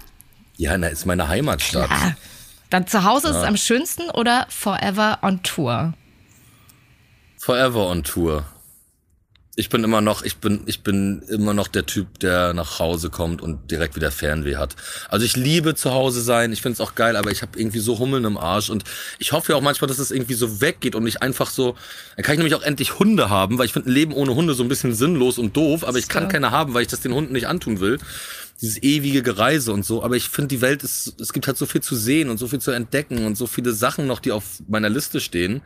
[0.57, 1.91] Ja, na, ist meine Heimatstadt.
[1.91, 2.15] Ja.
[2.71, 3.49] Dann zu Hause ist es Ja.
[3.49, 5.95] am schönsten oder forever on Tour?
[7.39, 8.45] Forever on Tour.
[9.55, 13.11] Ich bin immer noch, ich bin, ich bin immer noch der Typ, der nach Hause
[13.11, 14.77] kommt und direkt wieder Fernweh hat.
[15.11, 17.99] Also ich liebe zu Hause sein, ich find's auch geil, aber ich habe irgendwie so
[17.99, 18.85] Hummeln im Arsch und
[19.19, 21.77] ich hoffe ja auch manchmal, dass es irgendwie so weggeht und nicht einfach so.
[22.17, 24.55] Dann kann ich nämlich auch endlich Hunde haben, weil ich finde ein Leben ohne Hunde
[24.55, 27.13] so ein bisschen sinnlos und doof, aber ich kann keine haben, weil ich das den
[27.13, 27.99] Hunden nicht antun will.
[28.63, 30.03] Dieses ewige Gereise und so.
[30.03, 32.49] Aber ich finde, die Welt ist, es gibt halt so viel zu sehen und so
[32.49, 35.61] viel zu entdecken und so viele Sachen noch, die auf meiner Liste stehen.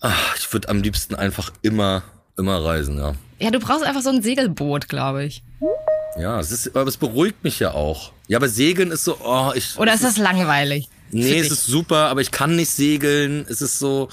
[0.00, 2.02] Ach, ich würde am liebsten einfach immer,
[2.38, 3.14] immer reisen, ja.
[3.38, 5.42] Ja, du brauchst einfach so ein Segelboot, glaube ich.
[6.18, 8.12] Ja, es ist, aber es beruhigt mich ja auch.
[8.26, 9.78] Ja, aber Segeln ist so, oh, ich.
[9.78, 10.88] Oder ist das langweilig?
[11.10, 13.46] Nee, es ist super, aber ich kann nicht segeln.
[13.48, 14.08] Es ist so,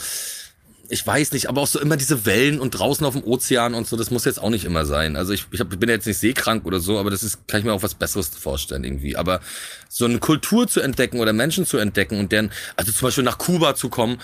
[0.90, 3.88] ich weiß nicht, aber auch so immer diese Wellen und draußen auf dem Ozean und
[3.88, 5.16] so, das muss jetzt auch nicht immer sein.
[5.16, 7.60] Also ich, ich, hab, ich bin jetzt nicht seekrank oder so, aber das ist, kann
[7.60, 9.18] ich mir auch was Besseres vorstellen irgendwie.
[9.18, 9.42] Aber
[9.90, 13.38] so eine Kultur zu entdecken oder Menschen zu entdecken und deren, also zum Beispiel nach
[13.38, 14.20] Kuba zu kommen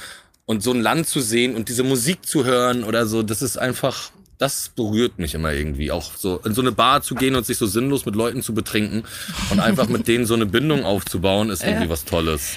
[0.52, 3.58] und so ein Land zu sehen und diese Musik zu hören oder so, das ist
[3.58, 5.92] einfach, das berührt mich immer irgendwie.
[5.92, 8.54] Auch so in so eine Bar zu gehen und sich so sinnlos mit Leuten zu
[8.54, 9.04] betrinken
[9.50, 11.90] und einfach mit denen so eine Bindung aufzubauen, ist irgendwie Ja.
[11.90, 12.56] was Tolles.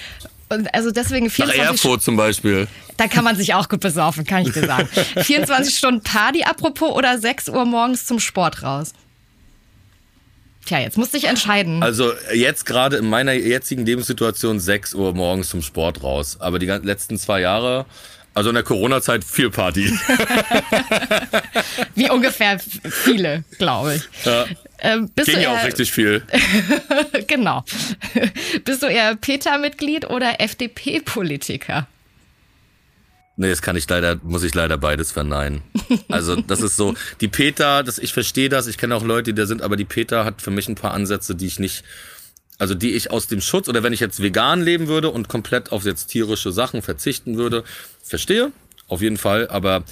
[0.50, 2.66] Und also deswegen Nach 24 Erfurt zum Beispiel.
[2.96, 4.88] Da kann man sich auch gut besaufen, kann ich dir sagen.
[5.22, 8.92] 24 Stunden Party apropos oder 6 Uhr morgens zum Sport raus?
[10.64, 11.82] Tja, jetzt musst du dich entscheiden.
[11.82, 16.38] Also jetzt gerade in meiner jetzigen Lebenssituation 6 Uhr morgens zum Sport raus.
[16.40, 17.84] Aber die letzten zwei Jahre,
[18.32, 19.86] also in der Corona-Zeit viel Party.
[21.94, 24.02] Wie ungefähr viele, glaube ich.
[24.24, 24.46] ja.
[24.80, 26.22] Ähm, bist Ging ja auch richtig viel.
[27.26, 27.64] genau.
[28.64, 31.86] Bist du eher Peter-Mitglied oder FDP-Politiker?
[33.36, 35.62] Nee, das kann ich leider, muss ich leider beides verneinen.
[36.08, 39.40] Also das ist so, die Peter, das, ich verstehe das, ich kenne auch Leute, die
[39.40, 41.84] da sind, aber die Peter hat für mich ein paar Ansätze, die ich nicht,
[42.58, 45.72] also die ich aus dem Schutz, oder wenn ich jetzt vegan leben würde und komplett
[45.72, 47.64] auf jetzt tierische Sachen verzichten würde,
[48.02, 48.52] verstehe,
[48.86, 49.84] auf jeden Fall, aber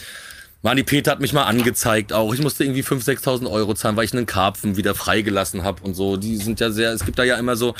[0.62, 2.32] Mann, die Peter hat mich mal angezeigt auch.
[2.32, 5.94] Ich musste irgendwie 5.000, 6.000 Euro zahlen, weil ich einen Karpfen wieder freigelassen habe und
[5.94, 6.16] so.
[6.16, 7.74] Die sind ja sehr, es gibt da ja immer so,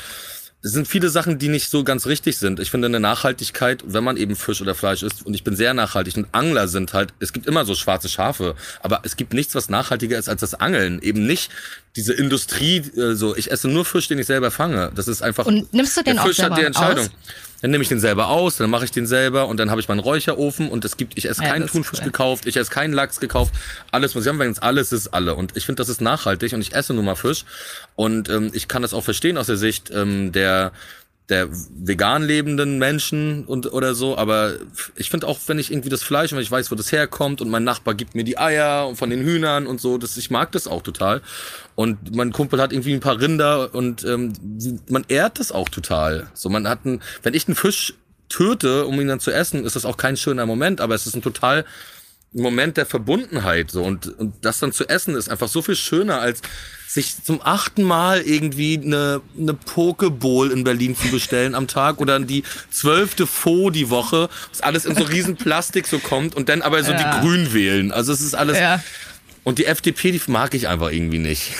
[0.63, 2.59] es sind viele Sachen, die nicht so ganz richtig sind.
[2.61, 5.73] Ich finde eine Nachhaltigkeit, wenn man eben Fisch oder Fleisch isst, und ich bin sehr
[5.73, 9.55] nachhaltig und Angler sind halt, es gibt immer so schwarze Schafe, aber es gibt nichts,
[9.55, 11.01] was nachhaltiger ist als das Angeln.
[11.01, 11.51] Eben nicht
[11.97, 14.91] diese Industrie, äh, so, ich esse nur Fisch, den ich selber fange.
[14.95, 15.45] Das ist einfach.
[15.45, 17.05] Und nimmst du den der auch Fisch hat die selber Entscheidung.
[17.05, 17.11] aus?
[17.63, 19.87] Dann nehme ich den selber aus, dann mache ich den selber und dann habe ich
[19.87, 22.07] meinen Räucherofen und es gibt, ich esse Ja, keinen Thunfisch cool.
[22.07, 23.53] gekauft, ich esse keinen Lachs gekauft,
[23.89, 25.33] alles muss ich haben, weil alles ist alle.
[25.33, 27.45] Und ich finde, das ist nachhaltig und ich esse nun mal Fisch.
[27.95, 30.73] Und ähm, ich kann das auch verstehen aus der Sicht ähm, der
[31.29, 34.55] der vegan lebenden Menschen und oder so, aber
[34.95, 37.49] ich finde auch, wenn ich irgendwie das Fleisch, wenn ich weiß, wo das herkommt und
[37.49, 40.51] mein Nachbar gibt mir die Eier und von den Hühnern und so, das ich mag
[40.51, 41.21] das auch total.
[41.75, 44.33] Und mein Kumpel hat irgendwie ein paar Rinder und ähm,
[44.89, 46.27] man ehrt das auch total.
[46.33, 47.93] So man hat ein, wenn ich einen Fisch
[48.27, 51.15] töte, um ihn dann zu essen, ist das auch kein schöner Moment, aber es ist
[51.15, 51.65] ein total
[52.33, 56.19] Moment der Verbundenheit so und, und das dann zu essen ist einfach so viel schöner
[56.19, 56.41] als
[56.87, 62.19] sich zum achten Mal irgendwie eine, eine Pokeball in Berlin zu bestellen am Tag oder
[62.19, 66.61] die zwölfte Faux die Woche, was alles in so riesen Plastik so kommt und dann
[66.61, 67.19] aber so Ja.
[67.19, 67.91] die Grün wählen.
[67.91, 68.83] Also es ist alles Ja.
[69.43, 71.53] und die FDP, die mag ich einfach irgendwie nicht.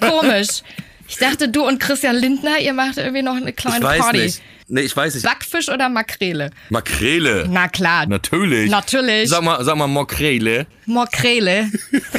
[0.00, 0.62] Komisch.
[1.08, 4.18] Ich dachte, du und Christian Lindner, ihr macht irgendwie noch eine kleine ich weiß Party.
[4.18, 4.42] nicht.
[4.68, 5.24] Nee, ich weiß nicht.
[5.24, 6.50] Backfisch oder Makrele?
[6.68, 7.46] Makrele.
[7.50, 8.06] Na klar.
[8.06, 8.70] Natürlich.
[8.70, 9.30] Natürlich.
[9.30, 10.66] Sag mal, sag mal Makrele.
[10.84, 11.70] Makrele.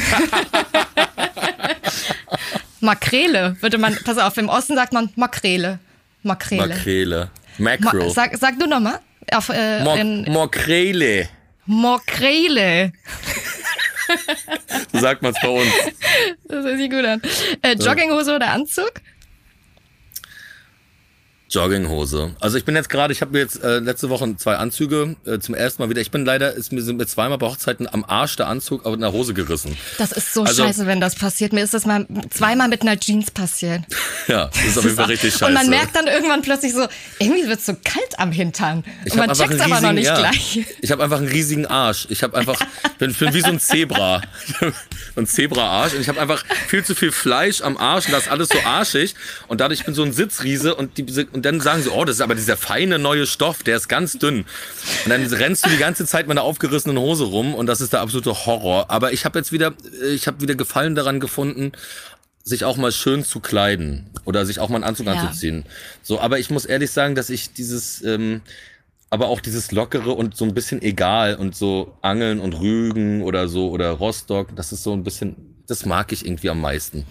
[2.80, 5.78] Makrele würde man, pass auf, im Osten sagt man Makrele.
[6.24, 6.66] Makrele.
[6.68, 7.30] Makrele.
[7.58, 8.10] Ma Mackerel.
[8.10, 8.98] sag, sag du nochmal.
[9.32, 11.28] Auf, äh, Mo in, Mokrele.
[11.66, 12.92] Makrele.
[14.92, 15.72] So sagt man es bei uns.
[16.48, 17.22] Das hört sich gut an.
[17.62, 18.92] Äh, Jogginghose oder Anzug?
[21.50, 22.34] Jogginghose.
[22.38, 25.40] Also ich bin jetzt gerade, ich habe mir jetzt äh, letzte Woche zwei Anzüge äh,
[25.40, 26.00] zum ersten Mal wieder.
[26.00, 28.94] Ich bin leider, ist mir sind mir zweimal bei Hochzeiten am Arsch der Anzug auf
[28.94, 29.76] einer Hose gerissen.
[29.98, 31.52] Das ist so Also- scheiße, wenn das passiert.
[31.52, 33.82] Mir ist das mal zweimal mit einer Jeans passiert.
[34.28, 35.46] Ja, das ist auf jeden Fall richtig scheiße.
[35.46, 36.86] Und man merkt dann irgendwann plötzlich so,
[37.18, 38.84] irgendwie wird so kalt am Hintern.
[39.04, 40.16] Ich und man checkt's einen aber noch nicht ja.
[40.16, 40.64] gleich.
[40.80, 42.06] Ich habe einfach einen riesigen Arsch.
[42.10, 42.60] Ich habe einfach,
[42.98, 44.20] bin, bin wie so ein Zebra.
[45.16, 45.94] ein Zebra-Arsch.
[45.94, 48.58] Und ich habe einfach viel zu viel Fleisch am Arsch und das ist alles so
[48.64, 49.14] arschig.
[49.48, 52.16] Und dadurch bin ich so ein Sitzriese und, die, und dann sagen sie, oh, das
[52.16, 54.44] ist aber dieser feine neue Stoff, der ist ganz dünn.
[55.04, 57.92] Und dann rennst du die ganze Zeit mit einer aufgerissenen Hose rum und das ist
[57.92, 58.90] der absolute Horror.
[58.90, 59.72] Aber ich habe jetzt wieder,
[60.12, 61.72] ich habe wieder Gefallen daran gefunden,
[62.42, 65.12] sich auch mal schön zu kleiden oder sich auch mal einen Anzug Ja.
[65.12, 65.64] anzuziehen.
[66.02, 68.40] So, aber ich muss ehrlich sagen, dass ich dieses, ähm,
[69.10, 73.48] aber auch dieses lockere und so ein bisschen egal und so Angeln und Rügen oder
[73.48, 75.36] so oder Rostock, das ist so ein bisschen,
[75.66, 77.04] das mag ich irgendwie am meisten.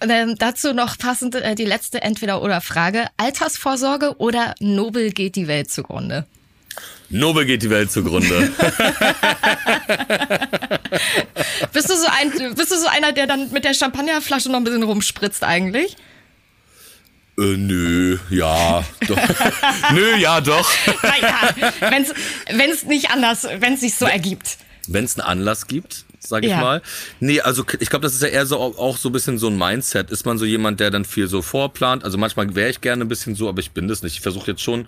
[0.00, 3.06] Ähm, dazu noch passend äh, die letzte Entweder-Oder-Frage.
[3.16, 6.26] Altersvorsorge oder Nobel geht die Welt zugrunde?
[7.08, 8.50] Nobel geht die Welt zugrunde.
[11.72, 14.64] Bist du so ein, bist du so einer, der dann mit der Champagnerflasche noch ein
[14.64, 15.96] bisschen rumspritzt eigentlich?
[17.38, 19.18] äh, nö, ja, doch.
[19.92, 20.68] nö, ja, doch.
[21.02, 22.14] Naja, wenn's,
[22.50, 24.56] wenn's nicht anders, wenn's sich so ergibt.
[24.88, 26.60] Wenn es einen Anlass gibt, sag ich Ja.
[26.60, 26.82] mal.
[27.20, 29.56] Nee, also ich glaube, das ist ja eher so auch so ein bisschen so ein
[29.58, 30.10] Mindset.
[30.10, 32.04] Ist man so jemand, der dann viel so vorplant?
[32.04, 34.14] Also manchmal wäre ich gerne ein bisschen so, aber ich bin das nicht.
[34.14, 34.86] Ich versuche jetzt schon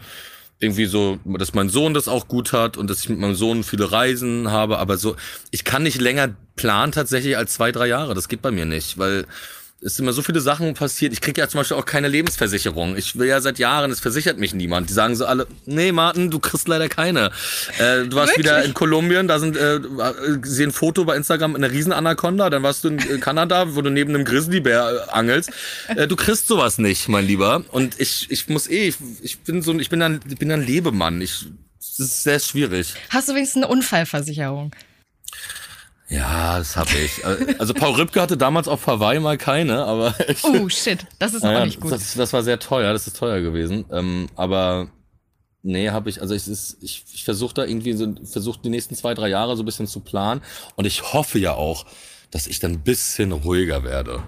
[0.61, 3.63] irgendwie so, dass mein Sohn das auch gut hat und dass ich mit meinem Sohn
[3.63, 5.15] viele Reisen habe, aber so,
[5.53, 8.15] ich kann nicht länger planen tatsächlich als zwei, drei Jahre.
[8.15, 9.25] Das geht bei mir nicht, weil
[9.81, 11.13] es sind immer so viele Sachen passiert.
[11.13, 12.97] Ich kriege ja zum Beispiel auch keine Lebensversicherung.
[12.97, 14.91] Ich will ja seit Jahren, es versichert mich niemand.
[14.91, 17.31] Die sagen so alle, nee, Martin, du kriegst leider keine.
[17.79, 18.39] Äh, du warst Wirklich?
[18.47, 19.79] wieder in Kolumbien, da sind äh,
[20.43, 23.91] sehe ein Foto bei Instagram eine Riesenanaconda, dann warst du in äh, Kanada, wo du
[23.91, 25.51] neben einem Grizzlybär äh, angelst.
[25.89, 27.63] Äh, du kriegst sowas nicht, mein Lieber.
[27.71, 30.51] Und ich, ich muss eh, ich, ich bin so, ein- ich bin ein, ich bin
[30.51, 31.21] ein Lebemann.
[31.21, 31.47] Ich,
[31.79, 32.95] das ist sehr schwierig.
[33.11, 34.73] Hast du wenigstens eine Unfallversicherung?
[36.09, 37.25] Ja, das habe ich.
[37.61, 41.07] Also Paul Rübke hatte damals auf Hawaii mal keine, aber ich, Oh, shit.
[41.19, 41.93] Das ist Naja, auch nicht gut.
[41.93, 43.85] Das, das war sehr teuer, das ist teuer gewesen.
[43.93, 44.89] Ähm, aber
[45.63, 46.49] nee, habe ich, also ich,
[46.81, 49.87] ich, ich versuche da irgendwie so, versuche die nächsten zwei, drei Jahre so ein bisschen
[49.87, 50.41] zu planen.
[50.77, 51.85] Und ich hoffe ja auch,
[52.31, 54.23] dass ich dann ein bisschen ruhiger werde.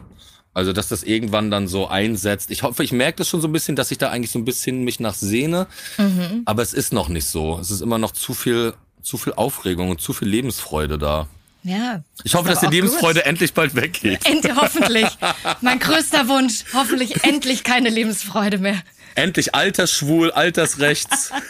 [0.53, 2.51] Also, dass das irgendwann dann so einsetzt.
[2.51, 4.45] Ich hoffe, ich merke das schon so ein bisschen, dass ich da eigentlich so ein
[4.45, 5.69] bisschen mich nach sehne.
[5.97, 6.43] Mhm.
[6.45, 7.59] Aber es ist noch nicht so.
[7.61, 11.29] Es ist immer noch zu viel, zu viel Aufregung und zu viel Lebensfreude da.
[11.63, 12.03] Ja.
[12.25, 13.27] Ich hoffe, dass die Lebensfreude gut.
[13.29, 14.25] endlich bald weggeht.
[14.27, 15.07] Endlich, hoffentlich.
[15.61, 16.65] Mein größter Wunsch.
[16.73, 18.77] Hoffentlich endlich keine Lebensfreude mehr.
[19.15, 21.31] Endlich altersschwul, altersrechts.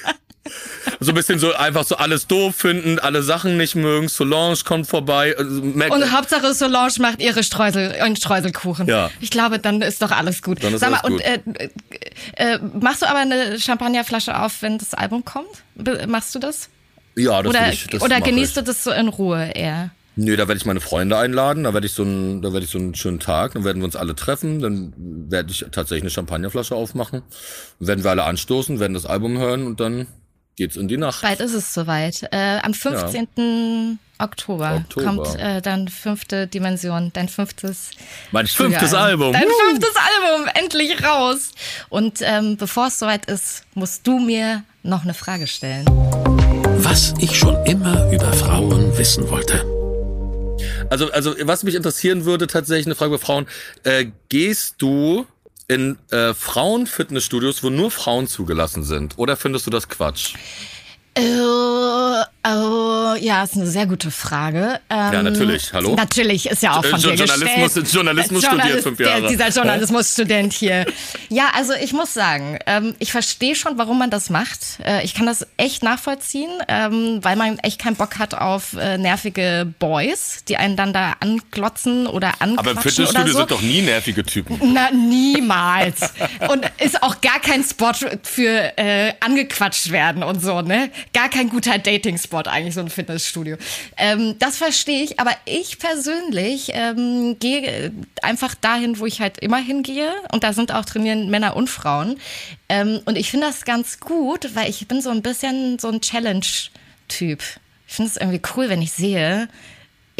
[0.98, 4.08] So ein bisschen so einfach so alles doof finden, alle Sachen nicht mögen.
[4.08, 5.34] Solange kommt vorbei.
[5.38, 8.88] also Mac- Und Hauptsache Solange macht ihre Streusel, ihren Streuselkuchen.
[8.88, 9.10] Ja.
[9.20, 10.64] Ich glaube, dann ist doch alles gut.
[10.64, 11.40] Dann ist Sag mal, alles und äh,
[12.36, 15.46] äh, machst du aber eine Champagnerflasche auf, wenn das Album kommt?
[15.76, 16.68] Be- Machst du das?
[17.16, 18.54] ja, das oder ich, das oder genießt ich.
[18.56, 19.90] du das so in Ruhe eher?
[20.22, 22.70] Nö, da werde ich meine Freunde einladen, da werde ich so einen, da werde ich
[22.70, 26.10] so einen schönen Tag, dann werden wir uns alle treffen, dann werde ich tatsächlich eine
[26.10, 27.22] Champagnerflasche aufmachen,
[27.78, 30.08] dann werden wir alle anstoßen, werden das Album hören und dann
[30.56, 31.22] geht's in die Nacht.
[31.22, 32.28] Bald ist es soweit.
[32.32, 33.98] Äh, am 15.
[34.18, 35.06] Oktober, Oktober.
[35.06, 37.92] kommt äh, dann fünfte Dimension, dein fünftes
[38.30, 38.92] Mein fünftes.
[38.92, 39.32] Album.
[39.32, 39.70] Dein Woo!
[39.70, 41.52] fünftes Album, endlich raus.
[41.88, 45.86] Und ähm, bevor es soweit ist, musst du mir noch eine Frage stellen.
[46.82, 49.79] Was ich schon immer über Frauen wissen wollte.
[50.88, 53.46] Also, also was mich interessieren würde, tatsächlich eine Frage bei Frauen.
[53.84, 55.26] Äh, gehst du
[55.68, 59.18] in äh, Frauen-Fitnessstudios, wo nur Frauen zugelassen sind?
[59.18, 60.34] Oder findest du das Quatsch?
[61.14, 61.20] Äh,
[62.46, 64.80] oh, ja, ist eine sehr gute Frage.
[64.88, 65.72] Ähm, Ja, natürlich.
[65.72, 65.94] Hallo?
[65.94, 67.92] Natürlich, ist ja auch von Äh, dir Journalismus- gestellt.
[67.92, 69.20] Journalismus Äh, studiert fünf Jahre.
[69.20, 70.86] Der, dieser Journalismusstudent hier.
[71.28, 74.78] Ja, also ich muss sagen, ähm, ich verstehe schon, warum man das macht.
[74.84, 78.96] Äh, ich kann das echt nachvollziehen, ähm, weil man echt keinen Bock hat auf äh,
[78.96, 83.38] nervige Boys, die einen dann da anklotzen oder Aber im anquatschen Fitnessstudio so.
[83.40, 84.58] sind doch nie nervige Typen.
[84.72, 86.14] Na, niemals.
[86.48, 90.90] Und ist auch gar kein Spot für äh, angequatscht werden und so, ne?
[91.12, 93.56] Gar kein guter Dating-Spot eigentlich, so ein Fitnessstudio.
[93.96, 99.58] Ähm, das verstehe ich, aber ich persönlich ähm, gehe einfach dahin, wo ich halt immer
[99.58, 100.12] hingehe.
[100.32, 102.18] Und da sind auch trainieren Männer und Frauen.
[102.68, 106.00] Ähm, und ich finde das ganz gut, weil ich bin so ein bisschen so ein
[106.00, 107.42] Challenge-Typ.
[107.86, 109.48] Ich finde es irgendwie cool, wenn ich sehe,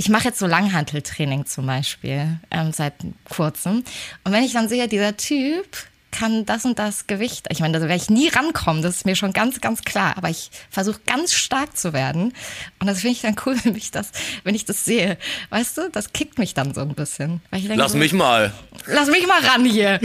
[0.01, 2.95] ich mache jetzt so Langhanteltraining zum Beispiel ähm, seit
[3.29, 3.85] kurzem.
[4.25, 5.67] Und wenn ich dann sehe, dieser Typ
[6.11, 9.17] kann das und das Gewicht, ich meine, da werde ich nie rankommen, das ist mir
[9.17, 12.33] schon ganz, ganz klar, aber ich versuche ganz stark zu werden.
[12.79, 14.11] Und das finde ich dann cool, wenn ich das,
[14.45, 15.19] wenn ich das sehe.
[15.51, 17.41] Weißt du, das kickt mich dann so ein bisschen.
[17.53, 18.53] Denke, lass so, mich mal.
[18.87, 20.01] Lass mich mal ran hier.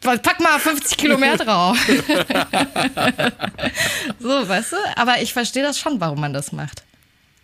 [0.00, 1.76] Pack mal 50 Kilo mehr drauf.
[4.18, 4.76] so, weißt du?
[4.96, 6.84] Aber ich verstehe das schon, warum man das macht.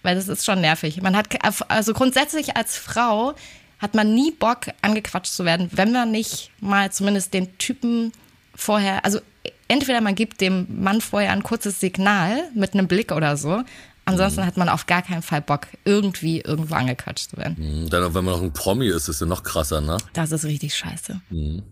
[0.03, 1.03] Weil das ist schon nervig.
[1.03, 1.27] Man hat,
[1.69, 3.35] also grundsätzlich als Frau
[3.79, 8.13] hat man nie Bock, angequatscht zu werden, wenn man nicht mal zumindest den Typen
[8.55, 9.21] vorher, also
[9.69, 13.63] entweder man gibt dem Mann vorher ein kurzes Signal mit einem Blick oder so,
[14.09, 14.47] Ansonsten mhm.
[14.47, 17.57] hat man auf gar keinen Fall Bock, irgendwie irgendwo angequatscht zu werden.
[17.59, 19.99] Mhm, dann, wenn man noch ein Promi ist, ist es ja noch krasser, ne?
[20.13, 21.21] Das ist richtig scheiße.
[21.29, 21.65] Mhm.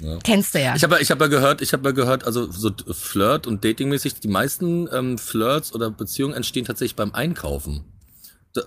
[0.00, 0.18] Ja.
[0.24, 0.74] Kennst du ja.
[0.74, 4.14] Ich habe ich hab ja gehört, ich habe ja gehört, also so Flirt und Datingmäßig,
[4.14, 7.84] die meisten ähm, Flirts oder Beziehungen entstehen tatsächlich beim Einkaufen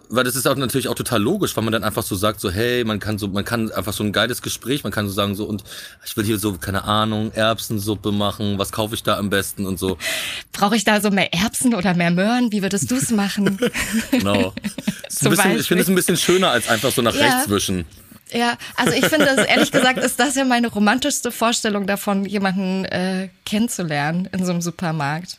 [0.09, 2.49] weil das ist auch natürlich auch total logisch, weil man dann einfach so sagt, so
[2.49, 5.35] hey, man kann so, man kann einfach so ein geiles Gespräch, man kann so sagen
[5.35, 5.63] so und
[6.03, 9.77] ich will hier so keine Ahnung Erbsensuppe machen, was kaufe ich da am besten und
[9.77, 9.97] so.
[10.53, 12.51] Brauche ich da so mehr Erbsen oder mehr Möhren?
[12.51, 13.59] Wie würdest du es machen?
[14.11, 14.53] genau.
[15.21, 17.25] bisschen, ich finde es ein bisschen schöner als einfach so nach ja.
[17.25, 17.85] rechts wischen.
[18.31, 22.85] Ja, also ich finde, das, ehrlich gesagt, ist das ja meine romantischste Vorstellung davon, jemanden
[22.85, 25.37] äh, kennenzulernen in so einem Supermarkt.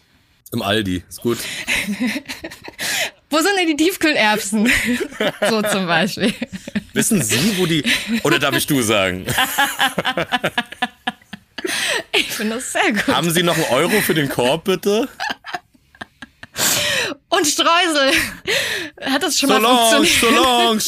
[0.52, 1.38] Im Aldi, ist gut.
[3.28, 4.70] Wo sind denn die Tiefkühlerbsen?
[5.48, 6.32] so zum Beispiel.
[6.92, 7.82] Wissen Sie, wo die.
[8.22, 9.26] Oder darf ich du sagen?
[12.12, 13.08] ich finde das sehr gut.
[13.08, 15.08] Haben Sie noch einen Euro für den Korb, bitte?
[17.28, 18.12] Und Streusel.
[19.02, 20.42] Hat das schon Solange, mal funktioniert?
[20.42, 20.80] Solange.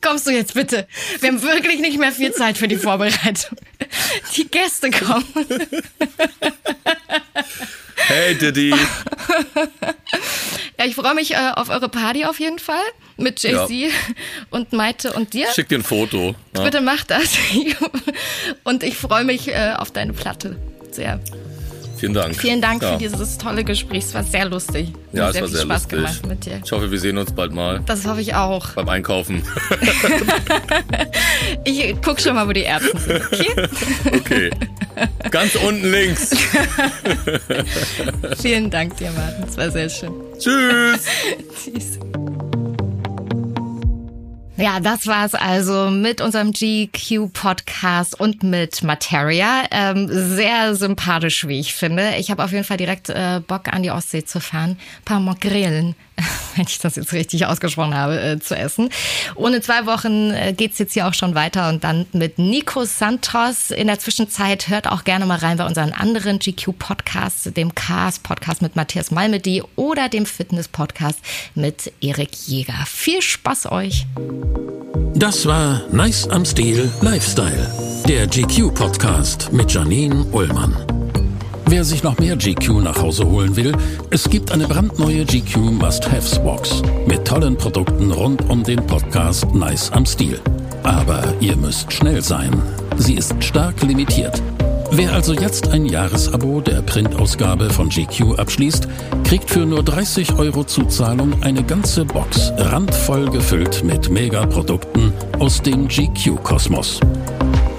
[0.00, 0.86] Kommst du jetzt bitte?
[1.20, 3.58] Wir haben wirklich nicht mehr viel Zeit für die Vorbereitung.
[4.36, 5.24] Die Gäste kommen.
[7.96, 8.70] Hey Diddy.
[10.78, 12.82] ja, ich freue mich äh, auf eure Party auf jeden Fall
[13.16, 13.88] mit JC ja.
[14.50, 15.48] und Maite und dir.
[15.52, 16.34] Schick dir ein Foto.
[16.54, 16.62] Ja.
[16.62, 17.36] Bitte mach das.
[18.64, 20.56] und ich freue mich äh, auf deine Platte
[20.90, 21.20] sehr.
[21.96, 22.36] Vielen Dank.
[22.36, 22.92] Vielen Dank ja.
[22.92, 24.04] für dieses tolle Gespräch.
[24.04, 24.92] Es war sehr lustig.
[25.12, 25.88] Ja, es war sehr Spaß lustig.
[25.88, 26.60] gemacht mit dir.
[26.64, 27.80] Ich hoffe, wir sehen uns bald mal.
[27.86, 28.68] Das hoffe ich auch.
[28.70, 29.42] Beim Einkaufen.
[31.64, 33.22] ich guck schon mal, wo die Erbsen sind.
[33.32, 33.70] Okay.
[34.12, 34.50] okay.
[35.30, 36.30] Ganz unten links.
[38.40, 39.44] Vielen Dank dir, Martin.
[39.48, 40.12] Es war sehr schön.
[40.38, 41.04] Tschüss.
[41.64, 41.95] Tschüss.
[44.58, 49.64] Ja, das war's also mit unserem GQ-Podcast und mit Materia.
[49.70, 52.14] Ähm, sehr sympathisch, wie ich finde.
[52.18, 54.70] Ich habe auf jeden Fall direkt äh, Bock, an die Ostsee zu fahren.
[54.70, 55.94] Ein paar Mockgrillen
[56.56, 58.90] wenn ich das jetzt richtig ausgesprochen habe, äh, zu essen.
[59.34, 63.70] Ohne zwei Wochen äh, geht's jetzt hier auch schon weiter und dann mit Nico Santos.
[63.70, 68.76] In der Zwischenzeit hört auch gerne mal rein bei unseren anderen GQ-Podcasts, dem Cars-Podcast mit
[68.76, 71.18] Matthias Malmedy oder dem Fitness-Podcast
[71.54, 72.84] mit Erik Jäger.
[72.86, 74.06] Viel Spaß euch!
[75.14, 77.72] Das war Nice am Stil Lifestyle,
[78.06, 81.05] der GQ-Podcast mit Janine Ullmann.
[81.68, 83.72] Wer sich noch mehr GQ nach Hause holen will,
[84.10, 89.90] es gibt eine brandneue GQ Must-Haves Box mit tollen Produkten rund um den Podcast Nice
[89.90, 90.40] am Stil.
[90.84, 92.62] Aber ihr müsst schnell sein.
[92.98, 94.40] Sie ist stark limitiert.
[94.92, 98.86] Wer also jetzt ein Jahresabo der Printausgabe von GQ abschließt,
[99.24, 105.88] kriegt für nur 30 Euro Zuzahlung eine ganze Box randvoll gefüllt mit Megaprodukten aus dem
[105.88, 107.00] GQ-Kosmos.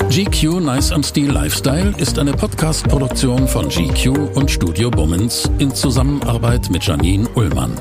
[0.10, 6.70] GQ Nice am Stil Lifestyle ist eine Podcast-Produktion von GQ und Studio Bummens in Zusammenarbeit
[6.72, 7.74] mit Janine Ullmann.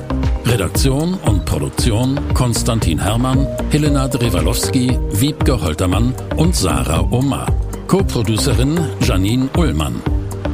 [0.45, 7.47] Redaktion und Produktion Konstantin Herrmann, Helena Drewalowski, Wiebke Holtermann und Sarah Omar.
[7.87, 10.01] Co-Producerin Janine Ullmann.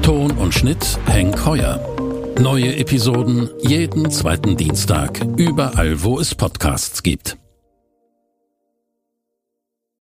[0.04, 1.80] Ton und Schnitt Henk Heuer.
[2.40, 7.38] Neue Episoden jeden zweiten Dienstag, überall wo es Podcasts gibt.